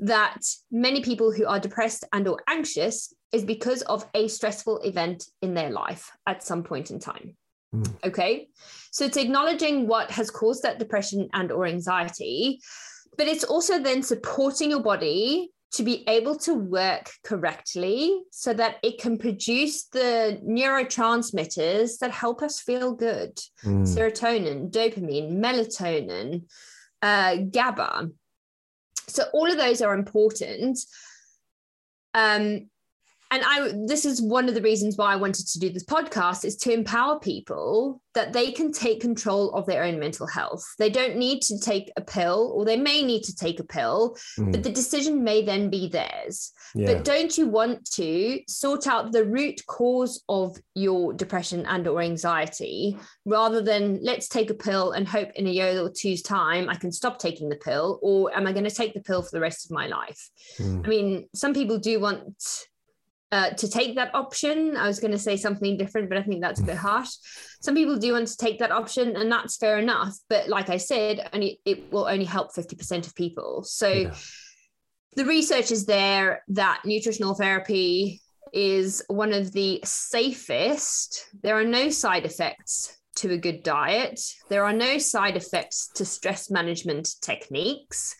[0.00, 5.24] that many people who are depressed and or anxious is because of a stressful event
[5.42, 7.36] in their life at some point in time.
[7.74, 7.92] Mm.
[8.04, 8.48] Okay.
[8.90, 12.60] So it's acknowledging what has caused that depression and or anxiety,
[13.16, 18.76] but it's also then supporting your body to be able to work correctly so that
[18.84, 23.82] it can produce the neurotransmitters that help us feel good mm.
[23.82, 26.44] serotonin, dopamine, melatonin,
[27.04, 28.10] uh, GABA.
[29.08, 30.78] So, all of those are important.
[32.14, 32.70] Um,
[33.34, 36.44] and I this is one of the reasons why I wanted to do this podcast
[36.44, 40.64] is to empower people that they can take control of their own mental health.
[40.78, 44.16] They don't need to take a pill or they may need to take a pill,
[44.38, 44.52] mm.
[44.52, 46.52] but the decision may then be theirs.
[46.76, 46.94] Yeah.
[46.94, 52.00] But don't you want to sort out the root cause of your depression and or
[52.02, 56.68] anxiety rather than let's take a pill and hope in a year or two's time
[56.68, 59.30] I can stop taking the pill or am I going to take the pill for
[59.32, 60.30] the rest of my life?
[60.58, 60.84] Mm.
[60.84, 62.36] I mean, some people do want
[63.34, 64.76] uh, to take that option.
[64.76, 67.10] I was going to say something different, but I think that's a bit harsh.
[67.60, 70.14] Some people do want to take that option, and that's fair enough.
[70.28, 73.64] But like I said, only it will only help fifty percent of people.
[73.64, 74.14] So yeah.
[75.16, 78.20] the research is there that nutritional therapy
[78.52, 81.26] is one of the safest.
[81.42, 84.20] There are no side effects to a good diet.
[84.48, 88.14] There are no side effects to stress management techniques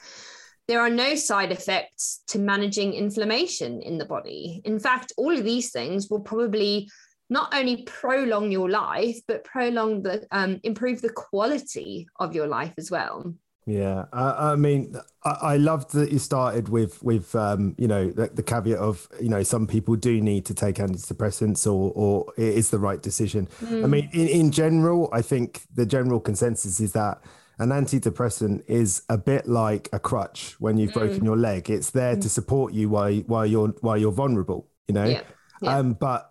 [0.67, 4.63] there are no side effects to managing inflammation in the body.
[4.65, 6.89] In fact, all of these things will probably
[7.31, 12.75] not only prolong your life, but prolong the um, improve the quality of your life
[12.79, 13.35] as well.
[13.67, 18.11] Yeah, I, I mean, I, I loved that you started with with um, you know
[18.11, 22.33] the, the, caveat of you know some people do need to take antidepressants or or
[22.37, 23.49] it is the right decision.
[23.63, 23.85] Mm.
[23.85, 27.23] I mean, in, in general, I think the general consensus is that
[27.59, 30.95] an antidepressant is a bit like a crutch when you've mm.
[30.95, 31.71] broken your leg.
[31.71, 32.23] It's there mm.
[32.23, 34.69] to support you while while you're while you're vulnerable.
[34.89, 35.23] You know, yeah.
[35.63, 35.79] Yeah.
[35.79, 36.31] Um, but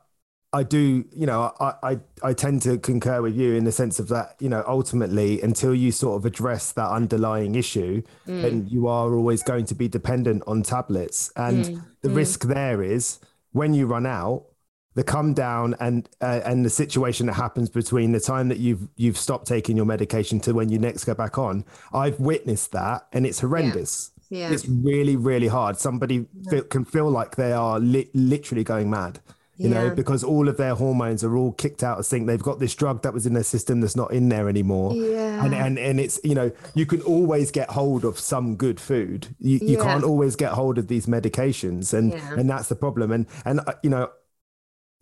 [0.52, 4.00] I do, you know, I, I I tend to concur with you in the sense
[4.00, 8.42] of that, you know, ultimately, until you sort of address that underlying issue, mm.
[8.42, 11.32] then you are always going to be dependent on tablets.
[11.36, 11.86] And mm.
[12.02, 12.16] the mm.
[12.16, 13.20] risk there is
[13.52, 14.46] when you run out,
[14.96, 18.88] the come down and uh, and the situation that happens between the time that you've
[18.96, 23.08] you've stopped taking your medication to when you next go back on i've witnessed that
[23.12, 24.54] and it's horrendous yeah, yeah.
[24.54, 26.52] it's really really hard somebody yeah.
[26.52, 29.20] feel, can feel like they are li- literally going mad
[29.58, 29.84] you yeah.
[29.84, 32.74] know because all of their hormones are all kicked out of sync they've got this
[32.74, 35.46] drug that was in their system that's not in there anymore yeah.
[35.46, 39.28] and, and and it's you know you can always get hold of some good food
[39.40, 39.84] you, you yeah.
[39.84, 43.74] can't always get hold of these medications and and that's the problem and and uh,
[43.84, 44.10] you know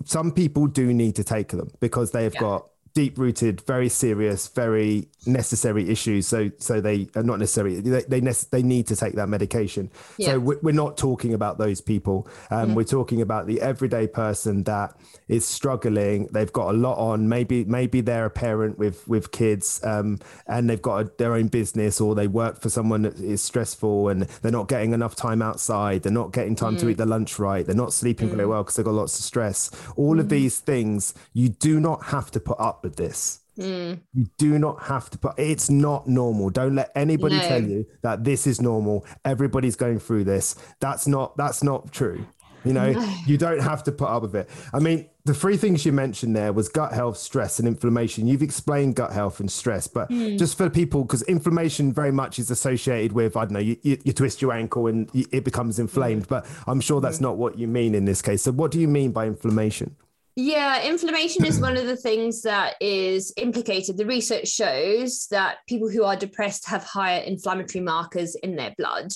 [0.06, 2.40] some people do need to take them because they've yeah.
[2.40, 6.27] got deep rooted, very serious, very necessary issues.
[6.27, 7.80] So, so they are not necessary.
[7.80, 8.19] They they,
[8.51, 9.91] they need to take that medication.
[10.17, 10.34] Yeah.
[10.34, 12.27] So we're not talking about those people.
[12.49, 12.73] Um, mm.
[12.75, 14.95] We're talking about the everyday person that
[15.27, 16.27] is struggling.
[16.32, 17.30] They've got a lot on.
[17.30, 21.47] Maybe maybe they're a parent with with kids, um, and they've got a, their own
[21.47, 25.41] business, or they work for someone that is stressful, and they're not getting enough time
[25.41, 26.04] outside.
[26.04, 26.80] They're not getting time mm.
[26.82, 27.65] to eat their lunch right.
[27.65, 28.36] They're not sleeping mm.
[28.36, 29.71] very well because they've got lots of stress.
[29.95, 30.30] All of mm.
[30.30, 33.39] these things you do not have to put up with this.
[33.58, 34.00] Mm.
[34.13, 36.50] You do not have to put it's not normal.
[36.50, 37.48] Don't let anybody no.
[37.48, 39.06] tell you that this is normal.
[39.26, 40.56] Everybody's going through this.
[40.80, 42.26] That's not that's not true.
[42.63, 43.15] You know, no.
[43.26, 44.50] you don't have to put up with it.
[44.74, 48.28] I mean, the three things you mentioned there was gut health, stress, and inflammation.
[48.28, 50.38] You've explained gut health and stress, but mm.
[50.38, 53.98] just for people, because inflammation very much is associated with, I don't know, you, you,
[54.04, 56.30] you twist your ankle and it becomes inflamed, mm.
[56.30, 57.22] but I'm sure that's mm.
[57.22, 58.44] not what you mean in this case.
[58.44, 59.96] So, what do you mean by inflammation?
[60.36, 63.98] Yeah, inflammation is one of the things that is implicated.
[63.98, 69.12] The research shows that people who are depressed have higher inflammatory markers in their blood.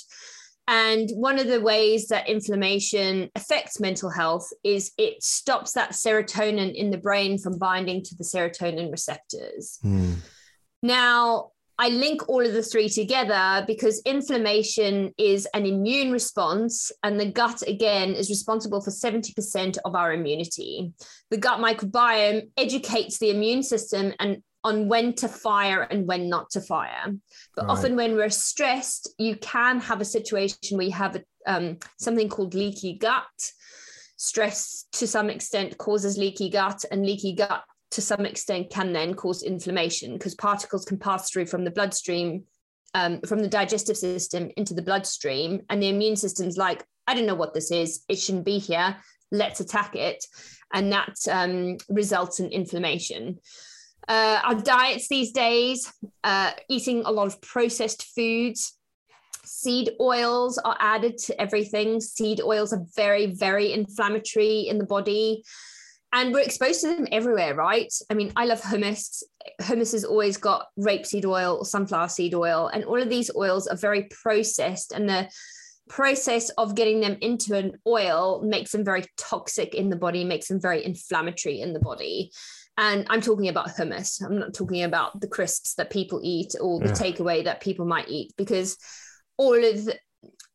[0.67, 6.73] And one of the ways that inflammation affects mental health is it stops that serotonin
[6.73, 9.77] in the brain from binding to the serotonin receptors.
[9.85, 10.15] Mm.
[10.81, 17.19] Now, I link all of the three together because inflammation is an immune response, and
[17.19, 20.93] the gut, again, is responsible for 70% of our immunity.
[21.31, 26.49] The gut microbiome educates the immune system and on when to fire and when not
[26.49, 27.13] to fire.
[27.55, 27.71] But right.
[27.71, 32.29] often, when we're stressed, you can have a situation where you have a, um, something
[32.29, 33.51] called leaky gut.
[34.17, 37.63] Stress, to some extent, causes leaky gut, and leaky gut
[37.95, 42.43] to some extent can then cause inflammation because particles can pass through from the bloodstream
[42.93, 47.25] um, from the digestive system into the bloodstream and the immune system's like i don't
[47.25, 48.03] know what this is.
[48.09, 48.97] It shouldn't be here.
[49.31, 50.25] Let's attack it.
[50.73, 53.39] And that um, results in inflammation.
[54.07, 55.91] Uh, our diets these days
[56.23, 58.77] uh, eating a lot of processed foods.
[59.43, 62.01] Seed oils are added to everything.
[62.01, 65.43] Seed oils are very, very inflammatory in the body.
[66.15, 67.93] And we're exposed to them everywhere, right?
[68.09, 69.21] I mean, I love hummus.
[69.61, 72.67] Hummus has always got rapeseed oil sunflower seed oil.
[72.67, 74.93] And all of these oils are very processed.
[74.93, 75.27] And the
[75.89, 80.47] process of getting them into an oil makes them very toxic in the body, makes
[80.47, 82.31] them very inflammatory in the body.
[82.77, 84.23] And I'm talking about hummus.
[84.25, 86.93] I'm not talking about the crisps that people eat or the Yeah.
[86.93, 88.77] takeaway that people might eat because
[89.35, 89.99] all of the,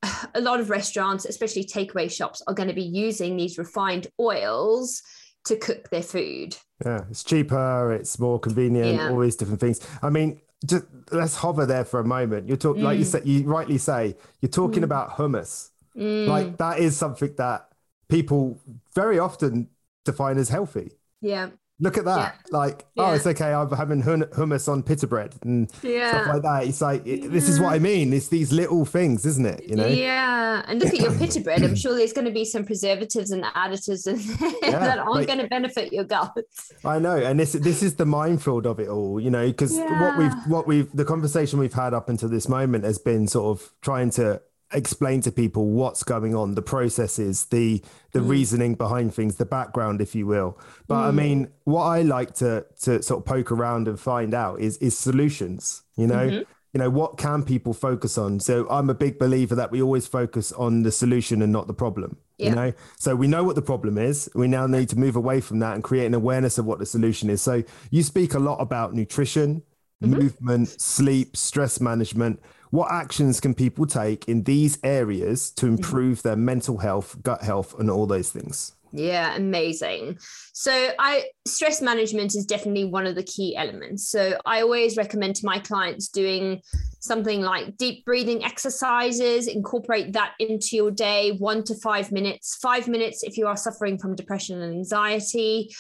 [0.35, 5.03] a lot of restaurants, especially takeaway shops, are going to be using these refined oils
[5.45, 6.57] to cook their food.
[6.85, 9.11] Yeah, it's cheaper, it's more convenient, Yeah.
[9.11, 9.81] all these different things.
[10.03, 12.49] I mean, just let's hover there for a moment.
[12.49, 13.09] You're talking, like you Mm.
[13.09, 14.85] said, you rightly say, you're talking Mm.
[14.85, 15.71] about hummus.
[15.97, 17.69] Mm, Like that is something that
[18.09, 18.59] people
[18.95, 19.69] very often
[20.05, 20.93] define as healthy.
[21.23, 22.37] yeah, Look at that.
[22.51, 23.55] Like, oh, it's okay.
[23.55, 26.65] I'm having hummus on pita bread and stuff like that.
[26.67, 28.13] It's like, it, this is what I mean.
[28.13, 29.65] It's these little things, isn't it?
[29.67, 29.87] You know?
[29.87, 31.63] Yeah, and look at your pita bread.
[31.63, 34.17] I'm sure there's going to be some preservatives and additives in
[34.61, 36.37] there that aren't going to benefit your gut.
[36.85, 40.19] I know, and this this is the minefield of it all, you know, because what
[40.19, 43.73] we've what we've the conversation we've had up until this moment has been sort of
[43.81, 44.41] trying to
[44.73, 48.29] explain to people what's going on, the processes, the the mm.
[48.29, 50.59] reasoning behind things, the background, if you will.
[50.87, 51.15] But I mm.
[51.15, 54.97] mean, what I like to to sort of poke around and find out is is
[54.97, 56.29] solutions, you know.
[56.29, 56.43] Mm-hmm.
[56.73, 58.39] You know, what can people focus on?
[58.39, 61.75] So I'm a big believer that we always focus on the solution and not the
[61.75, 62.17] problem.
[62.39, 62.51] Yeah.
[62.51, 64.31] You know, so we know what the problem is.
[64.37, 66.87] We now need to move away from that and create an awareness of what the
[66.87, 67.43] solution is.
[67.43, 69.65] So you speak a lot about nutrition,
[70.01, 70.15] mm-hmm.
[70.15, 72.41] movement, sleep, stress management.
[72.71, 75.77] What actions can people take in these areas to mm-hmm.
[75.77, 78.73] improve their mental health, gut health, and all those things?
[78.93, 80.19] Yeah, amazing.
[80.53, 84.09] So I stress management is definitely one of the key elements.
[84.09, 86.61] So I always recommend to my clients doing
[86.99, 92.57] something like deep breathing exercises, incorporate that into your day, 1 to 5 minutes.
[92.61, 95.71] 5 minutes if you are suffering from depression and anxiety.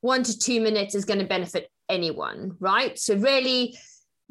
[0.00, 2.98] 1 to 2 minutes is going to benefit anyone, right?
[2.98, 3.76] So really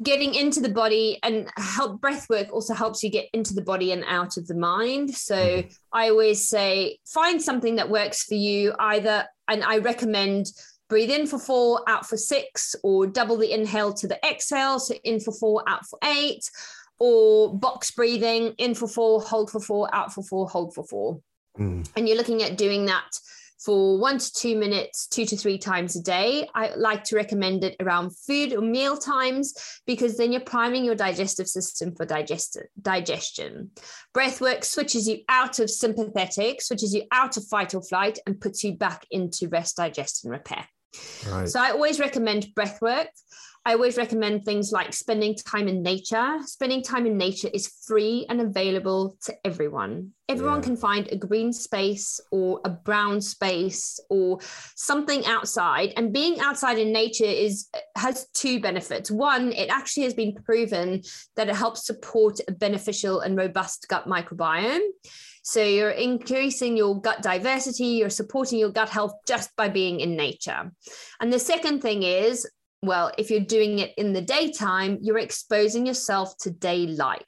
[0.02, 3.92] getting into the body and help breath work also helps you get into the body
[3.92, 5.14] and out of the mind.
[5.14, 10.46] So i always say find something that works for you either and i recommend
[10.88, 14.94] breathe in for four out for six or double the inhale to the exhale so
[15.04, 16.48] in for four out for eight
[16.98, 21.20] or box breathing in for four hold for four out for four hold for four.
[21.58, 21.88] Mm.
[21.96, 23.08] and you're looking at doing that
[23.58, 26.48] for one to two minutes, two to three times a day.
[26.54, 29.54] I like to recommend it around food or meal times
[29.86, 33.70] because then you're priming your digestive system for digest- digestion.
[34.12, 38.40] Breath work switches you out of sympathetic, switches you out of fight or flight, and
[38.40, 40.66] puts you back into rest, digest, and repair.
[41.28, 41.48] Right.
[41.48, 43.08] So I always recommend breath work.
[43.66, 46.36] I always recommend things like spending time in nature.
[46.44, 50.12] Spending time in nature is free and available to everyone.
[50.28, 50.66] Everyone Yeah.
[50.66, 54.38] can find a green space or a brown space or
[54.76, 55.92] something outside.
[55.96, 59.10] And being outside in nature is has two benefits.
[59.10, 61.02] One, it actually has been proven
[61.34, 64.86] that it helps support a beneficial and robust gut microbiome.
[65.42, 70.16] So you're increasing your gut diversity, you're supporting your gut health just by being in
[70.16, 70.72] nature.
[71.20, 72.44] And the second thing is,
[72.86, 77.24] well, if you're doing it in the daytime, you're exposing yourself to daylight.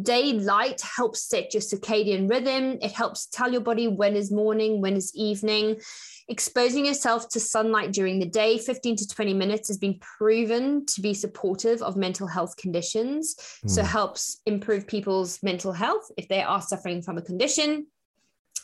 [0.00, 2.78] Daylight helps set your circadian rhythm.
[2.80, 5.80] It helps tell your body when is morning, when is evening.
[6.28, 11.00] Exposing yourself to sunlight during the day, 15 to 20 minutes, has been proven to
[11.00, 13.34] be supportive of mental health conditions.
[13.66, 13.86] So, Mm.
[13.86, 17.86] helps improve people's mental health if they are suffering from a condition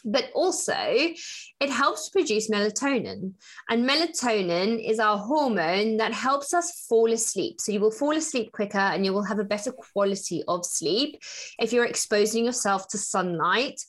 [0.05, 3.33] but also it helps produce melatonin.
[3.69, 7.61] And melatonin is our hormone that helps us fall asleep.
[7.61, 11.19] So you will fall asleep quicker and you will have a better quality of sleep
[11.59, 13.81] if you're exposing yourself to sunlight.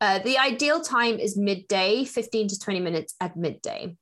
[0.00, 3.96] Uh, the ideal time is midday, 15 to 20 minutes at midday.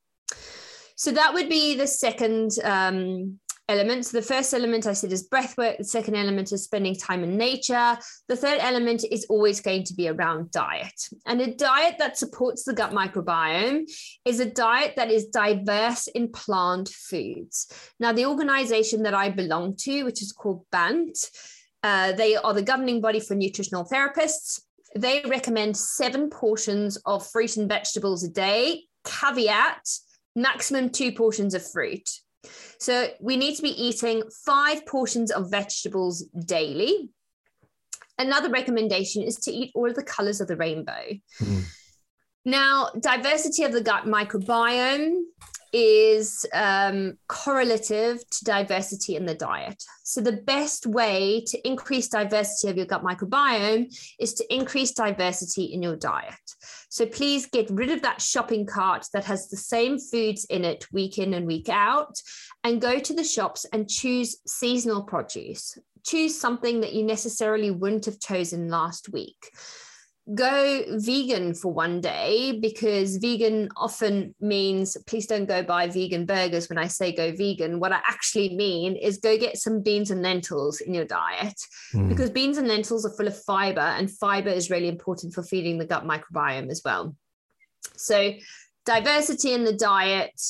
[0.95, 3.39] So that would be the second um,
[3.69, 4.05] element.
[4.05, 5.77] So the first element I said is breath work.
[5.77, 7.97] The second element is spending time in nature.
[8.27, 11.09] The third element is always going to be around diet.
[11.25, 13.83] And a diet that supports the gut microbiome
[14.25, 17.71] is a diet that is diverse in plant foods.
[17.99, 21.17] Now, the organization that I belong to, which is called BANT,
[21.83, 24.61] uh, they are the governing body for nutritional therapists.
[24.95, 29.89] They recommend seven portions of fruit and vegetables a day, caveat,
[30.35, 32.09] maximum two portions of fruit.
[32.77, 37.09] So we need to be eating five portions of vegetables daily.
[38.19, 41.05] Another recommendation is to eat all of the colors of the rainbow.
[41.39, 41.63] Mm.
[42.45, 45.21] Now, diversity of the gut microbiome
[45.73, 49.83] is um, correlative to diversity in the diet.
[50.03, 55.65] So, the best way to increase diversity of your gut microbiome is to increase diversity
[55.65, 56.35] in your diet.
[56.89, 60.85] So, please get rid of that shopping cart that has the same foods in it
[60.93, 62.21] week in and week out,
[62.63, 65.77] and go to the shops and choose seasonal produce.
[66.05, 69.51] Choose something that you necessarily wouldn't have chosen last week
[70.33, 76.69] go vegan for one day because vegan often means please don't go buy vegan burgers
[76.69, 77.79] when I say go vegan.
[77.79, 81.59] What I actually mean is go get some beans and lentils in your diet
[81.93, 82.07] mm.
[82.07, 85.77] because beans and lentils are full of fiber and fiber is really important for feeding
[85.77, 87.15] the gut microbiome as well.
[87.97, 88.31] So,
[88.85, 90.41] diversity in the diet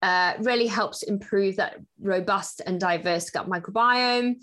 [0.00, 4.36] uh, really helps improve that robust and diverse gut microbiome.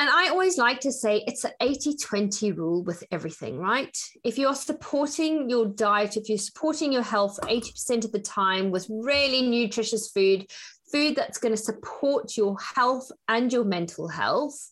[0.00, 3.96] And I always like to say it's an 80 20 rule with everything, right?
[4.22, 8.86] If you're supporting your diet, if you're supporting your health 80% of the time with
[8.88, 10.46] really nutritious food,
[10.92, 14.70] food that's going to support your health and your mental health,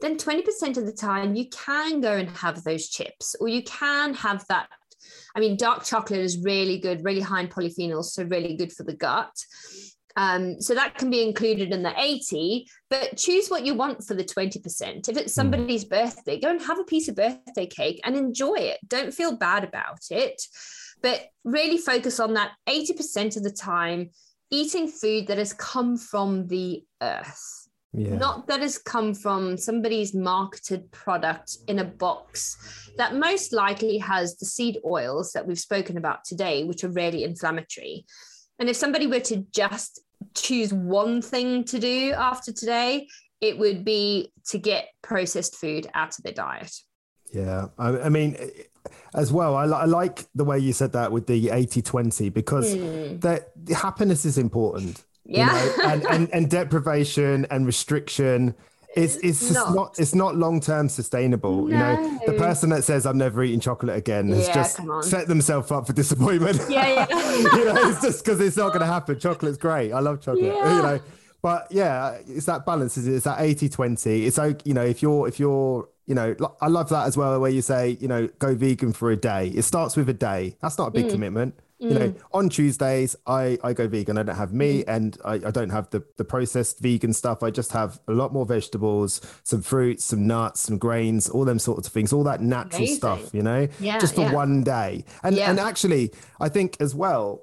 [0.00, 4.12] then 20% of the time you can go and have those chips or you can
[4.12, 4.68] have that.
[5.34, 8.82] I mean, dark chocolate is really good, really high in polyphenols, so really good for
[8.82, 9.32] the gut.
[10.16, 14.14] Um, so that can be included in the 80, but choose what you want for
[14.14, 15.08] the 20%.
[15.08, 15.40] If it's hmm.
[15.40, 18.78] somebody's birthday, go and have a piece of birthday cake and enjoy it.
[18.88, 20.40] Don't feel bad about it,
[21.02, 24.10] but really focus on that 80% of the time
[24.50, 27.68] eating food that has come from the earth.
[27.92, 28.16] Yeah.
[28.16, 34.36] Not that has come from somebody's marketed product in a box that most likely has
[34.36, 38.04] the seed oils that we've spoken about today, which are really inflammatory.
[38.58, 40.00] And if somebody were to just
[40.34, 43.08] choose one thing to do after today,
[43.40, 46.72] it would be to get processed food out of their diet.
[47.32, 47.66] Yeah.
[47.78, 48.36] I, I mean,
[49.14, 52.74] as well, I, I, like the way you said that with the 80 20 because
[52.74, 53.20] mm.
[53.20, 55.04] that happiness is important.
[55.24, 55.52] Yeah.
[55.52, 55.84] You know?
[55.84, 58.54] and, and, and deprivation and restriction
[58.96, 61.66] it's it's just not, not it's not long term sustainable.
[61.66, 61.70] No.
[61.70, 65.28] You know, the person that says I'm never eating chocolate again has yeah, just set
[65.28, 66.60] themselves up for disappointment.
[66.68, 67.36] Yeah, yeah.
[67.36, 69.18] you know, it's just because it's not going to happen.
[69.20, 69.92] Chocolate's great.
[69.92, 70.44] I love chocolate.
[70.44, 70.76] Yeah.
[70.76, 71.00] You know,
[71.42, 72.96] but yeah, it's that balance.
[72.96, 74.26] Is It's that 80 20.
[74.26, 77.38] It's like, you know, if you're, if you're, you know, I love that as well,
[77.38, 79.48] where you say, you know, go vegan for a day.
[79.48, 80.56] It starts with a day.
[80.60, 81.10] That's not a big mm.
[81.10, 81.54] commitment.
[81.80, 81.88] Mm.
[81.88, 82.20] You know, mm.
[82.32, 84.16] on Tuesdays, I, I go vegan.
[84.16, 84.96] I don't have meat mm.
[84.96, 87.42] and I, I don't have the, the processed vegan stuff.
[87.42, 91.58] I just have a lot more vegetables, some fruits, some nuts, some grains, all them
[91.58, 92.96] sorts of things, all that natural Amazing.
[92.96, 94.32] stuff, you know, yeah, just for yeah.
[94.32, 95.04] one day.
[95.22, 95.50] And, yeah.
[95.50, 97.42] and actually, I think as well,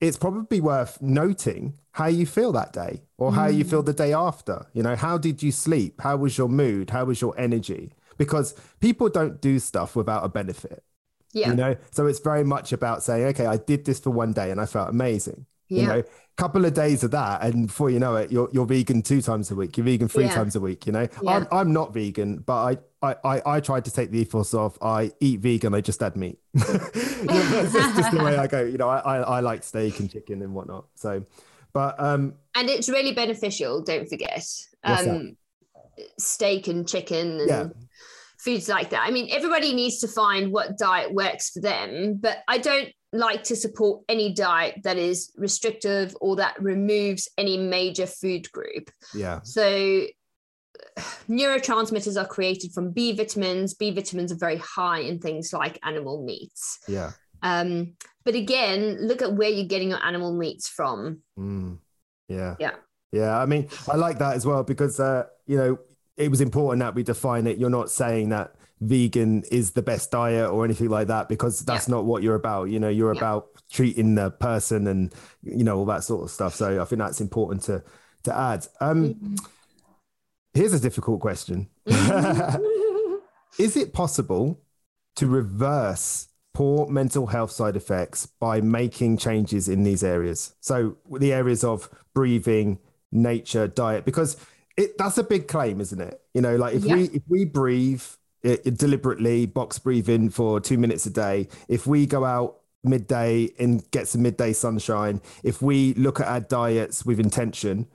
[0.00, 3.54] it's probably worth noting how you feel that day or how mm.
[3.54, 4.66] you feel the day after.
[4.72, 6.00] You know, how did you sleep?
[6.00, 6.90] How was your mood?
[6.90, 7.94] How was your energy?
[8.18, 10.84] Because people don't do stuff without a benefit.
[11.32, 11.50] Yeah.
[11.50, 14.50] You know, so it's very much about saying, okay, I did this for one day
[14.50, 15.46] and I felt amazing.
[15.68, 15.80] Yeah.
[15.80, 16.02] You know,
[16.36, 19.50] couple of days of that, and before you know it, you're you're vegan two times
[19.50, 19.76] a week.
[19.76, 20.34] You're vegan three yeah.
[20.34, 20.86] times a week.
[20.86, 21.30] You know, yeah.
[21.30, 24.78] I'm I'm not vegan, but I, I I I tried to take the ethos off.
[24.82, 25.74] I eat vegan.
[25.74, 26.38] I just add meat.
[26.54, 28.62] you know, that's just the way I go.
[28.62, 30.86] You know, I, I I like steak and chicken and whatnot.
[30.94, 31.24] So,
[31.72, 33.82] but um, and it's really beneficial.
[33.82, 34.46] Don't forget,
[34.84, 35.36] um,
[36.18, 37.48] steak and chicken and.
[37.48, 37.68] Yeah
[38.42, 39.02] foods like that.
[39.06, 43.44] I mean, everybody needs to find what diet works for them, but I don't like
[43.44, 48.90] to support any diet that is restrictive or that removes any major food group.
[49.14, 49.40] Yeah.
[49.44, 50.06] So
[51.28, 53.74] neurotransmitters are created from B vitamins.
[53.74, 56.80] B vitamins are very high in things like animal meats.
[56.88, 57.12] Yeah.
[57.42, 61.20] Um, but again, look at where you're getting your animal meats from.
[61.38, 61.78] Mm.
[62.28, 62.56] Yeah.
[62.58, 62.74] Yeah.
[63.12, 63.38] Yeah.
[63.38, 65.78] I mean, I like that as well because, uh, you know,
[66.22, 67.58] it was important that we define it.
[67.58, 71.88] You're not saying that vegan is the best diet or anything like that because that's
[71.88, 71.94] yeah.
[71.94, 72.64] not what you're about.
[72.64, 73.18] You know, you're yeah.
[73.18, 75.12] about treating the person and
[75.42, 76.54] you know all that sort of stuff.
[76.54, 77.82] So I think that's important to
[78.24, 78.66] to add.
[78.80, 79.34] Um, mm-hmm.
[80.54, 83.14] Here's a difficult question: mm-hmm.
[83.62, 84.60] Is it possible
[85.16, 90.54] to reverse poor mental health side effects by making changes in these areas?
[90.60, 92.78] So the areas of breathing,
[93.10, 94.36] nature, diet, because
[94.76, 96.20] it, that's a big claim, isn't it?
[96.34, 96.96] You know, like if yeah.
[96.96, 98.02] we if we breathe
[98.42, 103.50] it, it deliberately, box breathing for two minutes a day, if we go out midday
[103.58, 107.86] and get some midday sunshine, if we look at our diets with intention,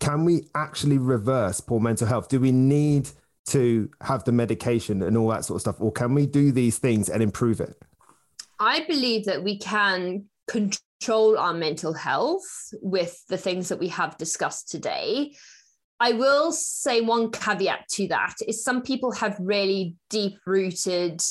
[0.00, 2.28] can we actually reverse poor mental health?
[2.28, 3.10] Do we need
[3.46, 6.78] to have the medication and all that sort of stuff, or can we do these
[6.78, 7.76] things and improve it?
[8.58, 14.16] I believe that we can control our mental health with the things that we have
[14.16, 15.34] discussed today.
[16.02, 21.22] I will say one caveat to that is some people have really deep rooted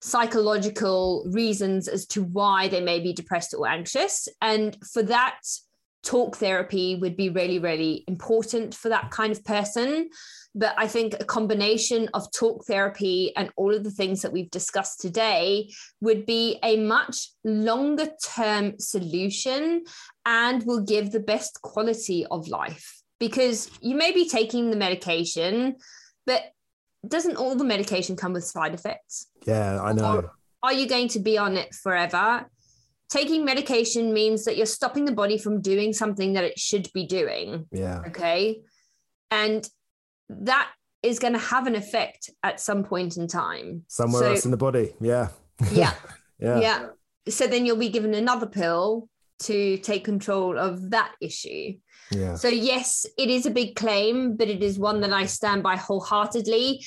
[0.00, 4.26] psychological reasons as to why they may be depressed or anxious.
[4.42, 5.38] And for that,
[6.02, 10.10] talk therapy would be really, really important for that kind of person.
[10.56, 14.50] But I think a combination of talk therapy and all of the things that we've
[14.50, 19.84] discussed today would be a much longer term solution
[20.26, 22.99] and will give the best quality of life.
[23.20, 25.76] Because you may be taking the medication,
[26.26, 26.42] but
[27.06, 29.28] doesn't all the medication come with side effects?
[29.46, 30.16] Yeah, I know.
[30.16, 30.32] Or
[30.64, 32.46] are you going to be on it forever?
[33.10, 37.06] Taking medication means that you're stopping the body from doing something that it should be
[37.06, 37.66] doing.
[37.70, 38.02] Yeah.
[38.08, 38.62] Okay.
[39.30, 39.68] And
[40.30, 40.70] that
[41.02, 43.84] is going to have an effect at some point in time.
[43.88, 44.94] Somewhere So- else in the body.
[45.00, 45.28] Yeah.
[45.70, 45.92] Yeah.
[46.42, 46.58] Yeah.
[46.60, 46.86] yeah.
[47.28, 49.10] So then you'll be given another pill
[49.40, 51.74] to take control of that issue.
[52.12, 52.34] Yeah.
[52.34, 55.76] So, yes, it is a big claim, but it is one that I stand by
[55.76, 56.84] wholeheartedly.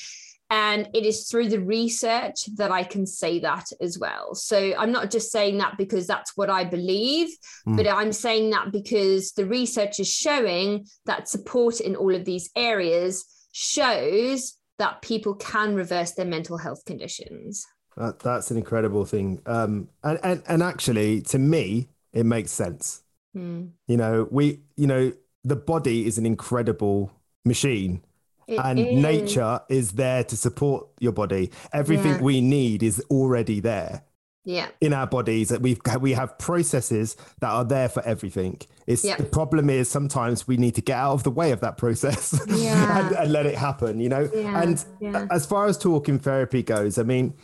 [0.50, 4.34] And it is through the research that I can say that as well.
[4.34, 7.28] So, I'm not just saying that because that's what I believe,
[7.66, 7.76] Mm.
[7.78, 12.50] but I'm saying that because the research is showing that support in all of these
[12.54, 17.64] areas shows that people can reverse their mental health conditions.
[17.96, 19.40] That, that's an incredible thing.
[19.46, 23.03] Um, and, and, and actually, to me, it makes sense.
[23.34, 23.66] Hmm.
[23.86, 25.12] You know, we, you know,
[25.42, 27.12] the body is an incredible
[27.44, 28.02] machine
[28.46, 29.02] It and is.
[29.02, 31.50] nature is there to support your body.
[31.72, 32.22] Everything Yeah.
[32.22, 34.04] we need is already there
[34.44, 34.68] Yeah.
[34.80, 38.60] in our bodies that we've we have processes that are there for everything.
[38.86, 39.16] It's Yeah.
[39.16, 42.38] the problem is sometimes we need to get out of the way of that process
[42.48, 43.06] Yeah.
[43.08, 44.24] and, and let it happen, you know?
[44.32, 44.82] And
[45.30, 47.34] as far as talking therapy goes, I mean,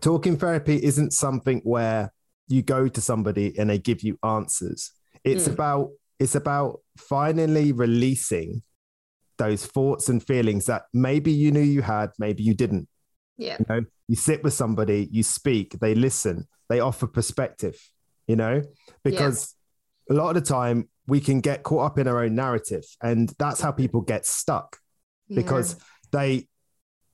[0.00, 2.12] talking therapy isn't something where
[2.52, 4.92] you go to somebody and they give you answers.
[5.24, 5.52] It's Mm.
[5.54, 8.62] about it's about finally releasing
[9.38, 12.86] those thoughts and feelings that maybe you knew you had, maybe you didn't.
[13.36, 13.56] Yeah.
[13.58, 17.76] You know, you sit with somebody, you speak, they listen, they offer perspective,
[18.28, 18.62] you know,
[19.02, 19.56] because
[20.08, 23.32] a lot of the time we can get caught up in our own narrative and
[23.38, 24.78] that's how people get stuck
[25.28, 25.76] because
[26.12, 26.46] they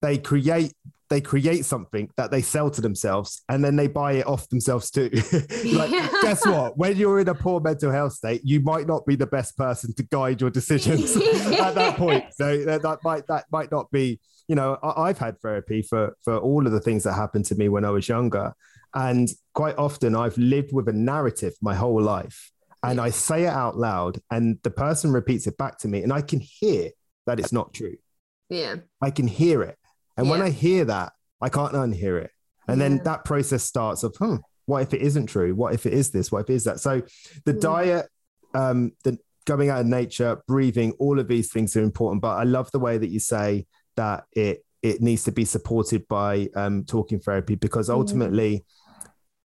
[0.02, 0.74] they create
[1.10, 4.90] they create something that they sell to themselves and then they buy it off themselves
[4.90, 5.08] too
[5.74, 6.08] like Yeah.
[6.22, 9.26] guess what when you're in a poor mental health state you might not be the
[9.26, 11.16] best person to guide your decisions
[11.60, 15.18] at that point so that, that might that might not be you know I, i've
[15.18, 18.08] had therapy for for all of the things that happened to me when i was
[18.08, 18.52] younger
[18.94, 22.50] and quite often i've lived with a narrative my whole life
[22.82, 26.12] and i say it out loud and the person repeats it back to me and
[26.12, 26.90] i can hear
[27.26, 27.96] that it's not true
[28.50, 28.76] yeah.
[29.02, 29.76] I can hear it.
[30.18, 32.30] And when I hear that, I can't unhear it.
[32.66, 35.54] And then that process starts of, hmm, what if it isn't true?
[35.54, 36.30] What if it is this?
[36.30, 36.80] What if it is that?
[36.80, 37.00] So
[37.46, 37.60] the Mm.
[37.60, 38.06] diet,
[38.52, 42.20] um, the going out in nature, breathing, all of these things are important.
[42.20, 43.66] But I love the way that you say
[43.96, 48.64] that it it needs to be supported by um, talking therapy because ultimately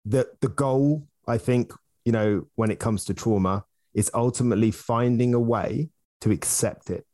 [0.05, 1.71] the the goal, I think,
[2.03, 5.89] you know, when it comes to trauma, is ultimately finding a way
[6.21, 7.05] to accept it.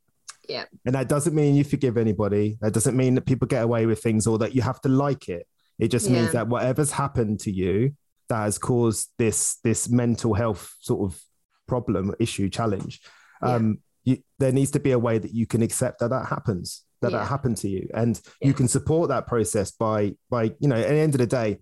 [0.50, 0.66] Yeah.
[0.86, 2.58] And that doesn't mean you forgive anybody.
[2.62, 5.30] That doesn't mean that people get away with things or that you have to like
[5.30, 5.48] it.
[5.80, 7.96] It just means that whatever's happened to you
[8.30, 11.20] that has caused this this mental health sort of
[11.68, 13.02] problem, issue, challenge.
[13.42, 13.56] Yeah.
[13.56, 16.84] Um, you, there needs to be a way that you can accept that that happens,
[17.02, 17.20] that Yeah.
[17.20, 18.48] that happened to you, and Yeah.
[18.50, 20.76] you can support that process by by you know.
[20.76, 21.60] At the end of the day,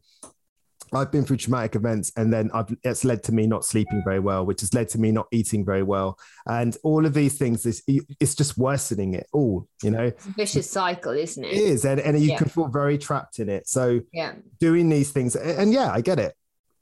[0.94, 4.20] I've been through traumatic events, and then I've, it's led to me not sleeping very
[4.20, 6.18] well, which has led to me not eating very well,
[6.48, 9.68] and all of these things is it's just worsening it all.
[9.84, 11.58] You know, It's a vicious cycle, isn't it it?
[11.58, 12.38] is, and and you Yeah.
[12.38, 13.68] can feel very trapped in it.
[13.68, 14.34] So Yeah.
[14.60, 16.34] doing these things and and yeah i get it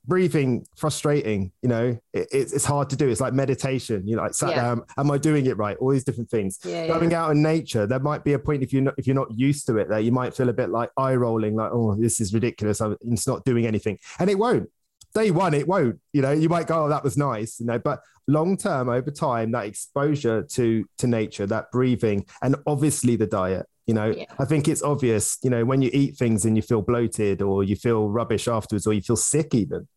[0.08, 4.22] breathing frustrating you know it, it's, it's hard to do it's like meditation you know
[4.24, 4.62] like sat Yeah.
[4.62, 6.86] down am i doing it right all these different things Yeah.
[6.86, 6.88] yeah.
[6.88, 9.32] going out in nature there might be a point if you're not if you're not
[9.38, 12.22] used to it that you might feel a bit like eye rolling like oh this
[12.22, 14.70] is ridiculous I'm, it's not doing anything and it won't
[15.14, 17.78] day one it won't you know you might go oh that was nice you know
[17.80, 18.00] but
[18.30, 23.66] long term over time that exposure to to nature that breathing and obviously the diet
[23.88, 24.26] you know Yeah.
[24.38, 27.64] i think it's obvious you know when you eat things and you feel bloated or
[27.64, 29.88] you feel rubbish afterwards or you feel sick even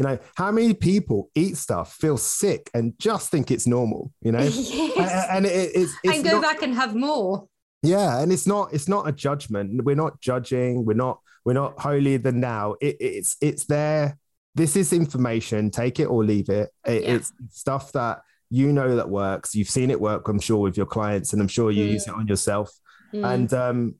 [0.00, 4.32] you know how many people eat stuff feel sick and just think it's normal you
[4.32, 4.38] know?
[4.50, 5.26] And, yes.
[5.30, 7.46] and it, it's, it's and go not- back and have more.
[7.82, 9.84] yeah and it's not it's not a judgment.
[9.84, 10.84] We're not judging.
[10.86, 14.18] We're not we're not holier than now it, it's it's there.
[14.54, 15.70] This is information.
[15.70, 17.14] Take it or leave it, It- Yeah.
[17.16, 19.54] it's stuff that you know that works.
[19.54, 22.14] You've seen it work i'm sure with your clients and i'm sure you use it
[22.14, 22.68] on yourself.
[23.14, 23.34] Mm.
[23.34, 23.94] and um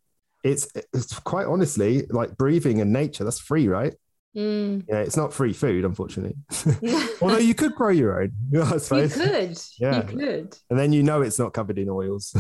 [0.45, 3.95] it's it's quite honestly like breathing and nature that's free right
[4.37, 4.85] Mm.
[4.89, 6.37] yeah it's not free food unfortunately
[7.23, 9.59] although you could grow your own i you could.
[9.81, 9.97] Yeah.
[9.97, 10.57] You could.
[10.71, 12.33] and then you know it's not covered in oils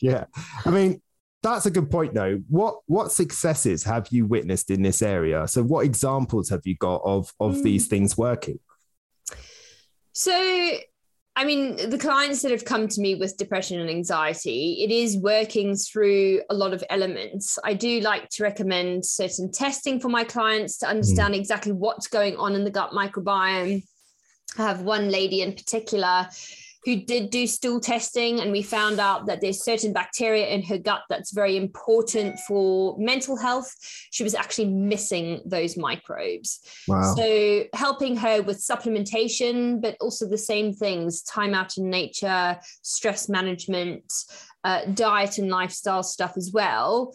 [0.00, 0.24] yeah.
[0.66, 1.00] I mean,
[1.42, 2.40] that's a good point though.
[2.48, 5.48] What what successes have you witnessed in this area?
[5.48, 7.62] So what examples have you got of of Mm.
[7.62, 8.58] these things working?
[10.12, 10.30] So,
[11.34, 15.16] I mean, the clients that have come to me with depression and anxiety, it is
[15.16, 17.58] working through a lot of elements.
[17.64, 20.90] I do like to recommend certain testing for my clients to hmm.
[20.90, 23.82] understand exactly what's going on in the gut microbiome.
[24.58, 26.28] I have one lady in particular
[26.84, 30.78] who did do stool testing, and we found out that there's certain bacteria in her
[30.78, 33.72] gut that's very important for mental health.
[34.10, 36.60] She was actually missing those microbes.
[36.88, 37.14] Wow.
[37.14, 43.28] So, helping her with supplementation, but also the same things time out in nature, stress
[43.28, 44.12] management,
[44.64, 47.14] uh, diet and lifestyle stuff as well.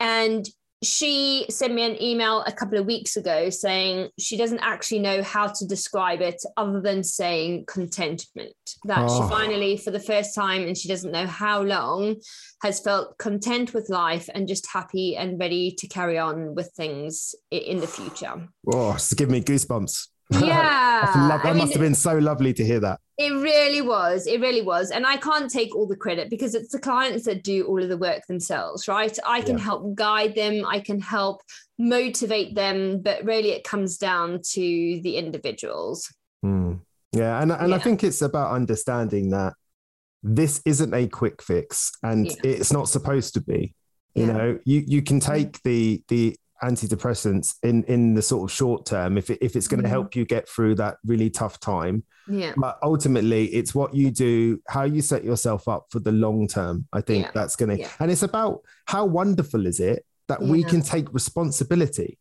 [0.00, 0.48] And
[0.82, 5.22] she sent me an email a couple of weeks ago saying she doesn't actually know
[5.22, 8.54] how to describe it other than saying contentment.
[8.84, 9.22] That Oh.
[9.22, 12.16] she finally, for the first time, and she doesn't know how long,
[12.62, 17.34] has felt content with life and just happy and ready to carry on with things
[17.50, 18.48] in the future.
[18.72, 20.08] Oh, it's giving me goosebumps.
[20.40, 21.12] Yeah.
[21.28, 23.00] Love- that I must mean, have been so lovely to hear that.
[23.18, 24.26] It really was.
[24.26, 24.90] It really was.
[24.90, 27.88] And I can't take all the credit because it's the clients that do all of
[27.88, 29.16] the work themselves, right?
[29.26, 29.64] I can Yeah.
[29.64, 31.42] help guide them, I can help
[31.78, 36.12] motivate them, but really it comes down to the individuals.
[36.44, 36.80] Mm.
[37.12, 39.54] Yeah, and and I think it's about understanding that
[40.22, 42.34] this isn't a quick fix, and Yeah.
[42.44, 43.74] it's not supposed to be.
[44.14, 44.32] You Yeah.
[44.32, 49.16] know, you you can take the the antidepressants in in the sort of short term
[49.18, 49.90] if it, if it's going to Mhm.
[49.90, 52.04] help you get through that really tough time.
[52.28, 52.52] Yeah.
[52.56, 56.86] But ultimately, it's what you do, how you set yourself up for the long term.
[56.92, 57.30] I think Yeah.
[57.34, 57.90] that's going to, Yeah.
[58.00, 62.18] and it's about how wonderful is it that we can take responsibility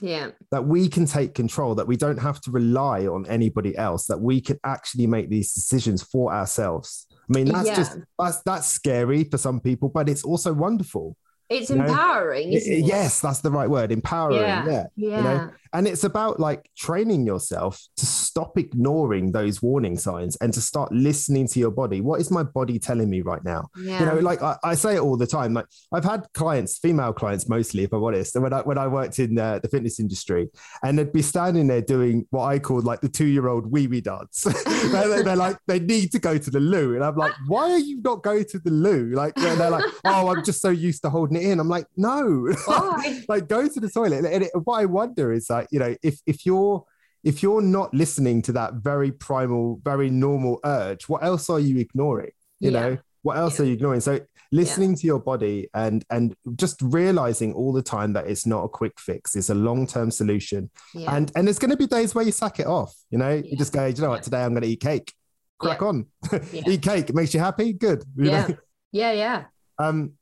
[0.00, 0.30] Yeah.
[0.50, 4.20] that we can take control, that we don't have to rely on anybody else, that
[4.20, 7.06] we can actually make these decisions for ourselves.
[7.12, 11.16] I mean, that's just that's that's scary for some people, but it's also wonderful.
[11.50, 12.48] It's You know, empowering.
[12.48, 12.84] I- Isn't I- it?
[12.86, 14.40] yes, that's the right word, empowering.
[14.40, 14.64] Yeah.
[14.66, 14.84] Yeah.
[14.96, 15.16] Yeah.
[15.18, 20.52] You know, and it's about like training yourself to stop ignoring those warning signs and
[20.54, 22.00] to start listening to your body.
[22.00, 23.68] What is my body telling me right now?
[23.76, 23.98] yeah.
[24.00, 27.12] you know like I, I say it all the time like i've had clients female
[27.12, 29.98] clients mostly if i'm honest and when i when i worked in uh, the fitness
[30.00, 30.48] industry
[30.82, 34.42] and they'd be standing there doing what i called like the two-year-old wee wee dance
[34.92, 37.78] they're, they're like they need to go to the loo and i'm like why are
[37.78, 41.10] you not going to the loo like they're like oh i'm just so used to
[41.10, 42.48] holding it in i'm like no
[43.28, 46.20] like go to the toilet and it, what i wonder is like you know if
[46.26, 46.84] if you're
[47.22, 51.78] if you're not listening to that very primal very normal urge what else are you
[51.78, 52.30] ignoring
[52.60, 52.80] you Yeah.
[52.80, 53.64] know what else Yeah.
[53.64, 54.20] are you ignoring so
[54.52, 58.68] listening to your body and and just realizing all the time that it's not a
[58.68, 61.16] quick fix it's a long-term solution Yeah.
[61.16, 63.56] and and there's going to be days where you sack it off you know you
[63.56, 65.12] just go you know what today i'm going to eat cake
[65.58, 65.88] crack Yeah.
[65.88, 66.06] on
[66.52, 66.62] Yeah.
[66.68, 68.46] eat cake it makes you happy good you yeah.
[68.46, 68.56] know?
[68.92, 69.12] yeah.
[69.12, 69.44] Yeah.
[69.78, 70.12] um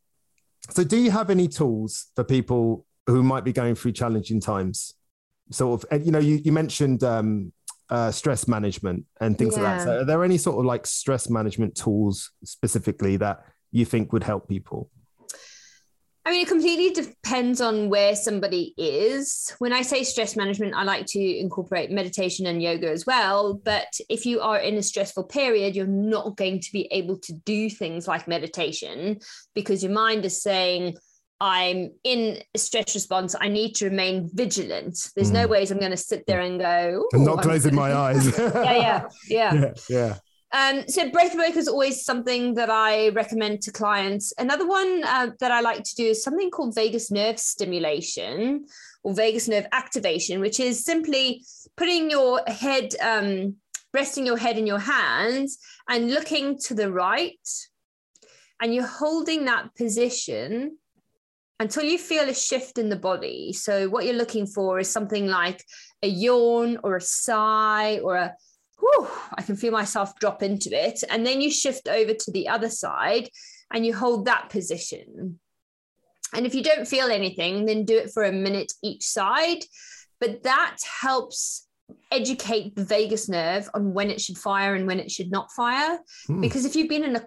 [0.70, 4.94] so do you have any tools for people who might be going through challenging times
[5.50, 7.52] sort of you know you, you mentioned um
[7.92, 9.84] uh, stress management and things like that.
[9.84, 14.22] So, are there any sort of like stress management tools specifically that you think would
[14.22, 14.90] help people?
[16.24, 19.52] I mean, it completely depends on where somebody is.
[19.58, 23.54] When I say stress management, I like to incorporate meditation and yoga as well.
[23.54, 27.32] But if you are in a stressful period, you're not going to be able to
[27.32, 29.18] do things like meditation
[29.52, 30.96] because your mind is saying,
[31.40, 33.34] I'm in a stress response.
[33.40, 35.10] I need to remain vigilant.
[35.16, 35.50] There's no mm.
[35.50, 38.38] ways I'm going to sit there and go, I'm "Ooh, not I'm closing my eyes.
[38.38, 39.54] yeah, yeah, yeah.
[39.54, 40.14] yeah, yeah.
[40.52, 44.34] Um, so breathwork is always something that I recommend to clients.
[44.38, 48.66] Another one uh, that I like to do is something called vagus nerve stimulation
[49.02, 51.42] or vagus nerve activation, which is simply
[51.76, 53.56] putting your head, um,
[53.94, 55.56] resting your head in your hands
[55.88, 57.48] and looking to the right.
[58.60, 60.76] And you're holding that position
[61.58, 63.54] until you feel a shift in the body.
[63.54, 65.64] So, what you're looking for is something like
[66.02, 68.34] a yawn or a sigh or a
[68.82, 71.02] whew, I can feel myself drop into it.
[71.08, 73.28] And then you shift over to the other side
[73.72, 75.38] and you hold that position.
[76.34, 79.64] And if you don't feel anything, then do it for a minute each side.
[80.20, 81.68] But that helps
[82.10, 85.98] educate the vagus nerve on when it should fire and when it should not fire.
[86.26, 86.40] Hmm.
[86.40, 87.24] Because if you've been in a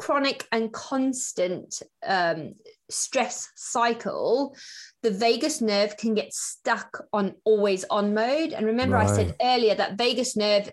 [0.00, 2.54] chronic and constant um,
[2.88, 4.56] stress cycle,
[5.02, 8.54] the vagus nerve can get stuck on always on mode.
[8.54, 10.72] And remember, I said earlier that vagus nerve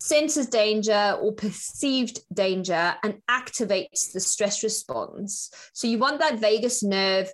[0.00, 5.50] senses danger or perceived danger and activates the stress response.
[5.72, 7.30] So you want that vagus nerve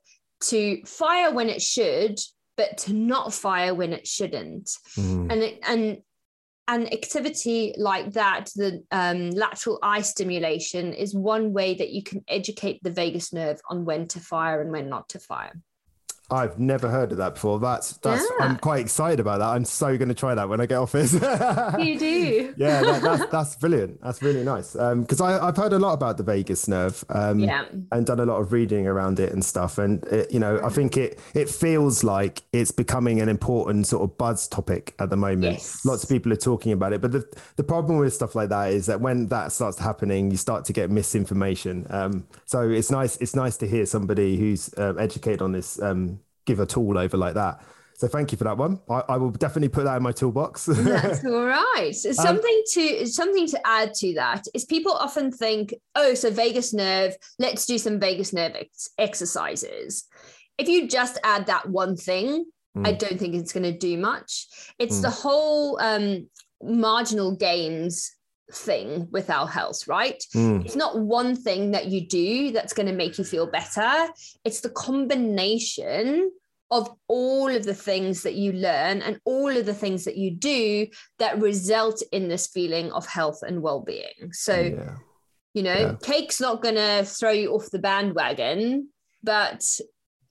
[0.49, 2.19] to fire when it should,
[2.59, 4.71] but to not fire when it shouldn't.
[4.99, 5.33] Mm.
[5.33, 5.99] And it, and
[6.67, 12.25] an activity like that, the um, lateral eye stimulation, is one way that you can
[12.29, 15.53] educate the vagus nerve on when to fire and when not to fire.
[16.31, 17.59] I've never heard of that before.
[17.61, 18.25] That's that's.
[18.39, 18.47] Yeah.
[18.47, 19.49] I'm quite excited about that.
[19.49, 21.13] I'm so going to try that when I get off this.
[21.79, 22.55] You do.
[22.57, 24.01] yeah, that, that's that's brilliant.
[24.01, 24.73] That's really nice.
[24.73, 27.05] Because I I've heard a lot about the vagus nerve.
[27.11, 27.67] Um, Yeah.
[27.93, 29.77] And done a lot of reading around it and stuff.
[29.79, 34.03] And it, you know, I think it it feels like it's becoming an important sort
[34.03, 35.55] of buzz topic at the moment.
[35.55, 35.85] Yes.
[35.85, 37.01] Lots of people are talking about it.
[37.03, 37.25] But the
[37.57, 40.73] the problem with stuff like that is that when that starts happening, you start to
[40.73, 41.87] get misinformation.
[41.91, 46.14] Um, so it's nice it's nice to hear somebody who's uh, educated on this um,
[46.47, 47.63] give a tool over like that.
[47.97, 48.81] So thank you for that one.
[48.91, 50.67] I, I will definitely put that in my toolbox.
[50.69, 51.93] That's all right.
[51.95, 57.15] Something to something to add to that is people often think, oh, so vagus nerve,
[57.39, 60.05] let's do some vagus nerve ex- exercises.
[60.59, 62.45] If you just add that one thing,
[62.77, 62.99] I Mm.
[62.99, 64.47] don't think it's going to do much.
[64.81, 65.03] It's Mm.
[65.03, 66.29] the whole um,
[66.61, 68.13] marginal gains
[68.53, 70.23] thing with our health, right?
[70.35, 70.65] Mm.
[70.65, 74.09] It's not one thing that you do that's going to make you feel better.
[74.45, 76.31] It's the combination
[76.71, 80.31] of all of the things that you learn and all of the things that you
[80.31, 80.87] do
[81.19, 84.33] that result in this feeling of health and well-being.
[84.33, 84.97] So, yeah.
[85.53, 85.97] you know, Yeah.
[86.03, 88.89] cake's not going to throw you off the bandwagon,
[89.23, 89.65] but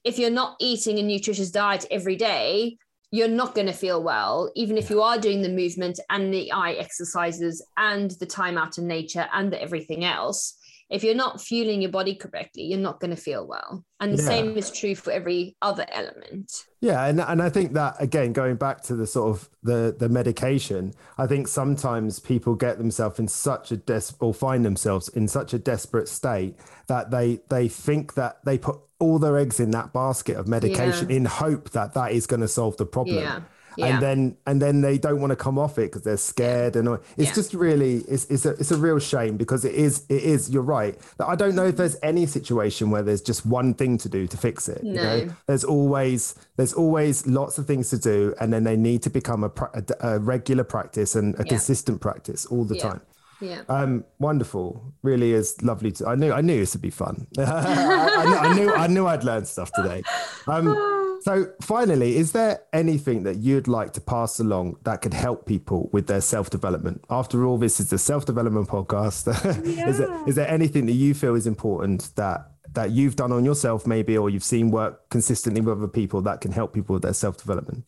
[0.04, 2.78] if you're not eating a nutritious diet every day,
[3.14, 6.52] you're not going to feel well, even if you are doing the movement and the
[6.52, 10.58] eye exercises and the time out in nature and the everything else.
[10.90, 13.86] If you're not fueling your body correctly, you're not going to feel well.
[14.00, 14.30] And the Yeah.
[14.30, 16.52] same is true for every other element.
[16.82, 20.10] Yeah, and and I think that again, going back to the sort of the the
[20.10, 25.28] medication, I think sometimes people get themselves in such a des or find themselves in
[25.28, 26.56] such a desperate state
[26.88, 31.12] that they they think that they put all their eggs in that basket of medication
[31.12, 33.18] in hope that that is going to solve the problem.
[33.18, 33.40] Yeah.
[33.76, 33.88] Yeah.
[33.88, 36.88] And then and then they don't want to come off it because they're scared and
[36.88, 37.34] all- it's Yeah.
[37.34, 40.62] just really it's it's a it's a real shame because it is it is you're
[40.80, 44.08] right that I don't know if there's any situation where there's just one thing to
[44.10, 44.84] do to fix it.
[44.84, 45.34] You know, No.
[45.48, 49.44] there's always there's always lots of things to do and then they need to become
[49.44, 51.46] a, a, a regular practice and a Yeah.
[51.54, 52.90] consistent practice all the Yeah.
[52.90, 53.02] time
[53.44, 53.62] yeah.
[53.68, 54.94] um wonderful.
[55.02, 57.28] Really is lovely to i knew i knew this would be fun.
[57.38, 60.04] I, I knew, I knew i knew i'd learn stuff today.
[60.48, 65.46] Um so finally is there anything that you'd like to pass along that could help
[65.46, 67.04] people with their self-development?
[67.10, 69.28] After all this is a self-development podcast.
[69.64, 73.46] Is, there, is there anything that you feel is important that that you've done on
[73.46, 77.04] yourself maybe or you've seen work consistently with other people that can help people with
[77.04, 77.84] their self-development?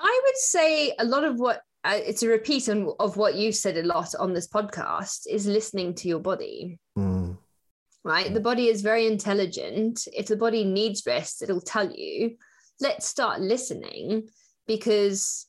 [0.00, 3.76] I would say a lot of what it's a repeat on, of what you've said
[3.76, 6.78] a lot on this podcast is listening to your body.
[6.98, 7.38] Mm,
[8.04, 8.32] right?
[8.32, 10.06] The body is very intelligent.
[10.12, 12.36] If the body needs rest, it'll tell you.
[12.80, 14.28] Let's start listening
[14.66, 15.46] because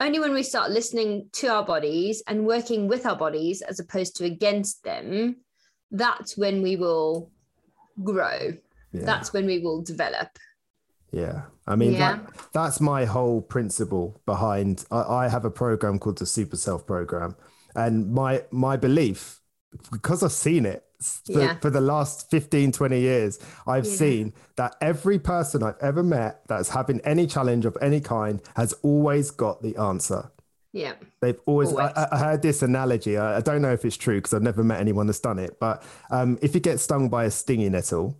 [0.00, 4.16] only when we start listening to our bodies and working with our bodies as opposed
[4.16, 5.36] to against them,
[5.90, 7.30] that's when we will
[8.02, 8.52] grow.
[8.92, 9.04] yeah.
[9.04, 10.28] That's when we will develop.
[11.12, 11.98] Yeah, I mean Yeah.
[12.16, 14.84] that that's my whole principle behind.
[14.90, 17.36] I, I have a program called the Super Self Program,
[17.74, 19.40] and my my belief,
[19.90, 20.84] because I've seen it
[21.26, 21.58] for, Yeah.
[21.60, 23.92] for the last 15, 20 years, I've Yeah.
[23.96, 28.72] seen that every person I've ever met that's having any challenge of any kind has
[28.82, 30.30] always got the answer.
[30.72, 30.94] Yeah.
[31.20, 31.92] They've always, Always.
[31.96, 33.16] I, I heard this analogy.
[33.16, 35.58] I, I don't know if it's true because I've never met anyone that's done it.
[35.58, 38.18] But um, if you get stung by a stinging nettle,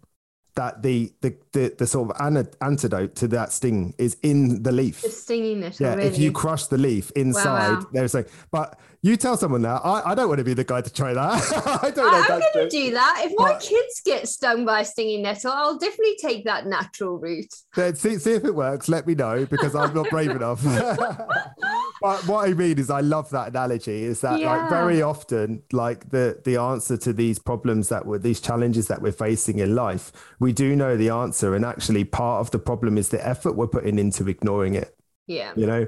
[0.57, 4.73] that the the the, the sort of ana- antidote to that sting is in the
[4.73, 5.03] leaf.
[5.03, 6.09] The stinging it Yeah, already.
[6.09, 7.87] if you crush the leaf inside, Wow.
[7.93, 10.81] they're saying, but you tell someone that I, I don't want to be the guy
[10.81, 11.81] to try that.
[11.83, 13.23] I don't know I'm going to do that.
[13.25, 17.19] If my But- kids get stung by a stinging nettle, I'll definitely take that natural
[17.19, 17.55] route.
[17.75, 18.89] Then see, see if it works.
[18.89, 20.63] Let me know because I'm not brave enough.
[22.03, 24.05] but what I mean is, I love that analogy.
[24.05, 28.41] Is that like very often, like the the answer to these problems that we're these
[28.41, 32.51] challenges that we're facing in life, we do know the answer, and actually part of
[32.51, 34.97] the problem is the effort we're putting into ignoring it.
[35.29, 35.53] Yeah.
[35.57, 35.81] You know,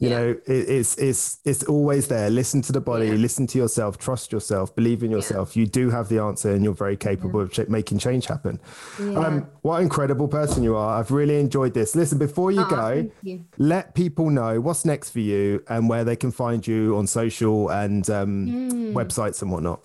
[0.00, 0.18] you Yeah.
[0.18, 2.28] know, it, it's it's it's always there.
[2.28, 3.14] Listen to the body, Yeah.
[3.14, 5.56] listen to yourself, trust yourself, believe in yourself.
[5.56, 8.60] You do have the answer, and you're very capable of ch- making change happen.
[8.98, 10.98] Um, what incredible person you are.
[11.00, 11.96] I've really enjoyed this.
[11.96, 13.44] Listen, before you Aw, go, Oh, you.
[13.56, 17.70] let people know what's next for you and where they can find you on social
[17.70, 18.96] and um, Hmm.
[18.96, 19.80] websites and whatnot.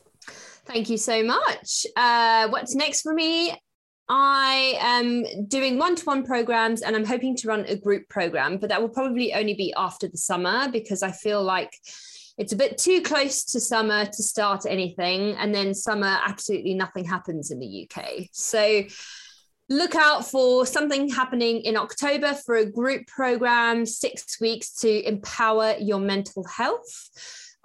[0.66, 1.88] Thank you so much.
[1.95, 3.53] Uh, what's next for me?
[4.10, 8.58] I am doing one to one programs and I'm hoping to run a group program,
[8.58, 11.74] but that will probably only be after the summer because I feel like
[12.38, 15.36] it's a bit too close to summer to start anything.
[15.38, 18.30] And then summer, absolutely nothing happens in the UK.
[18.32, 18.84] So
[19.70, 25.76] look out for something happening in October for a group program, six weeks to empower
[25.80, 27.10] your mental health.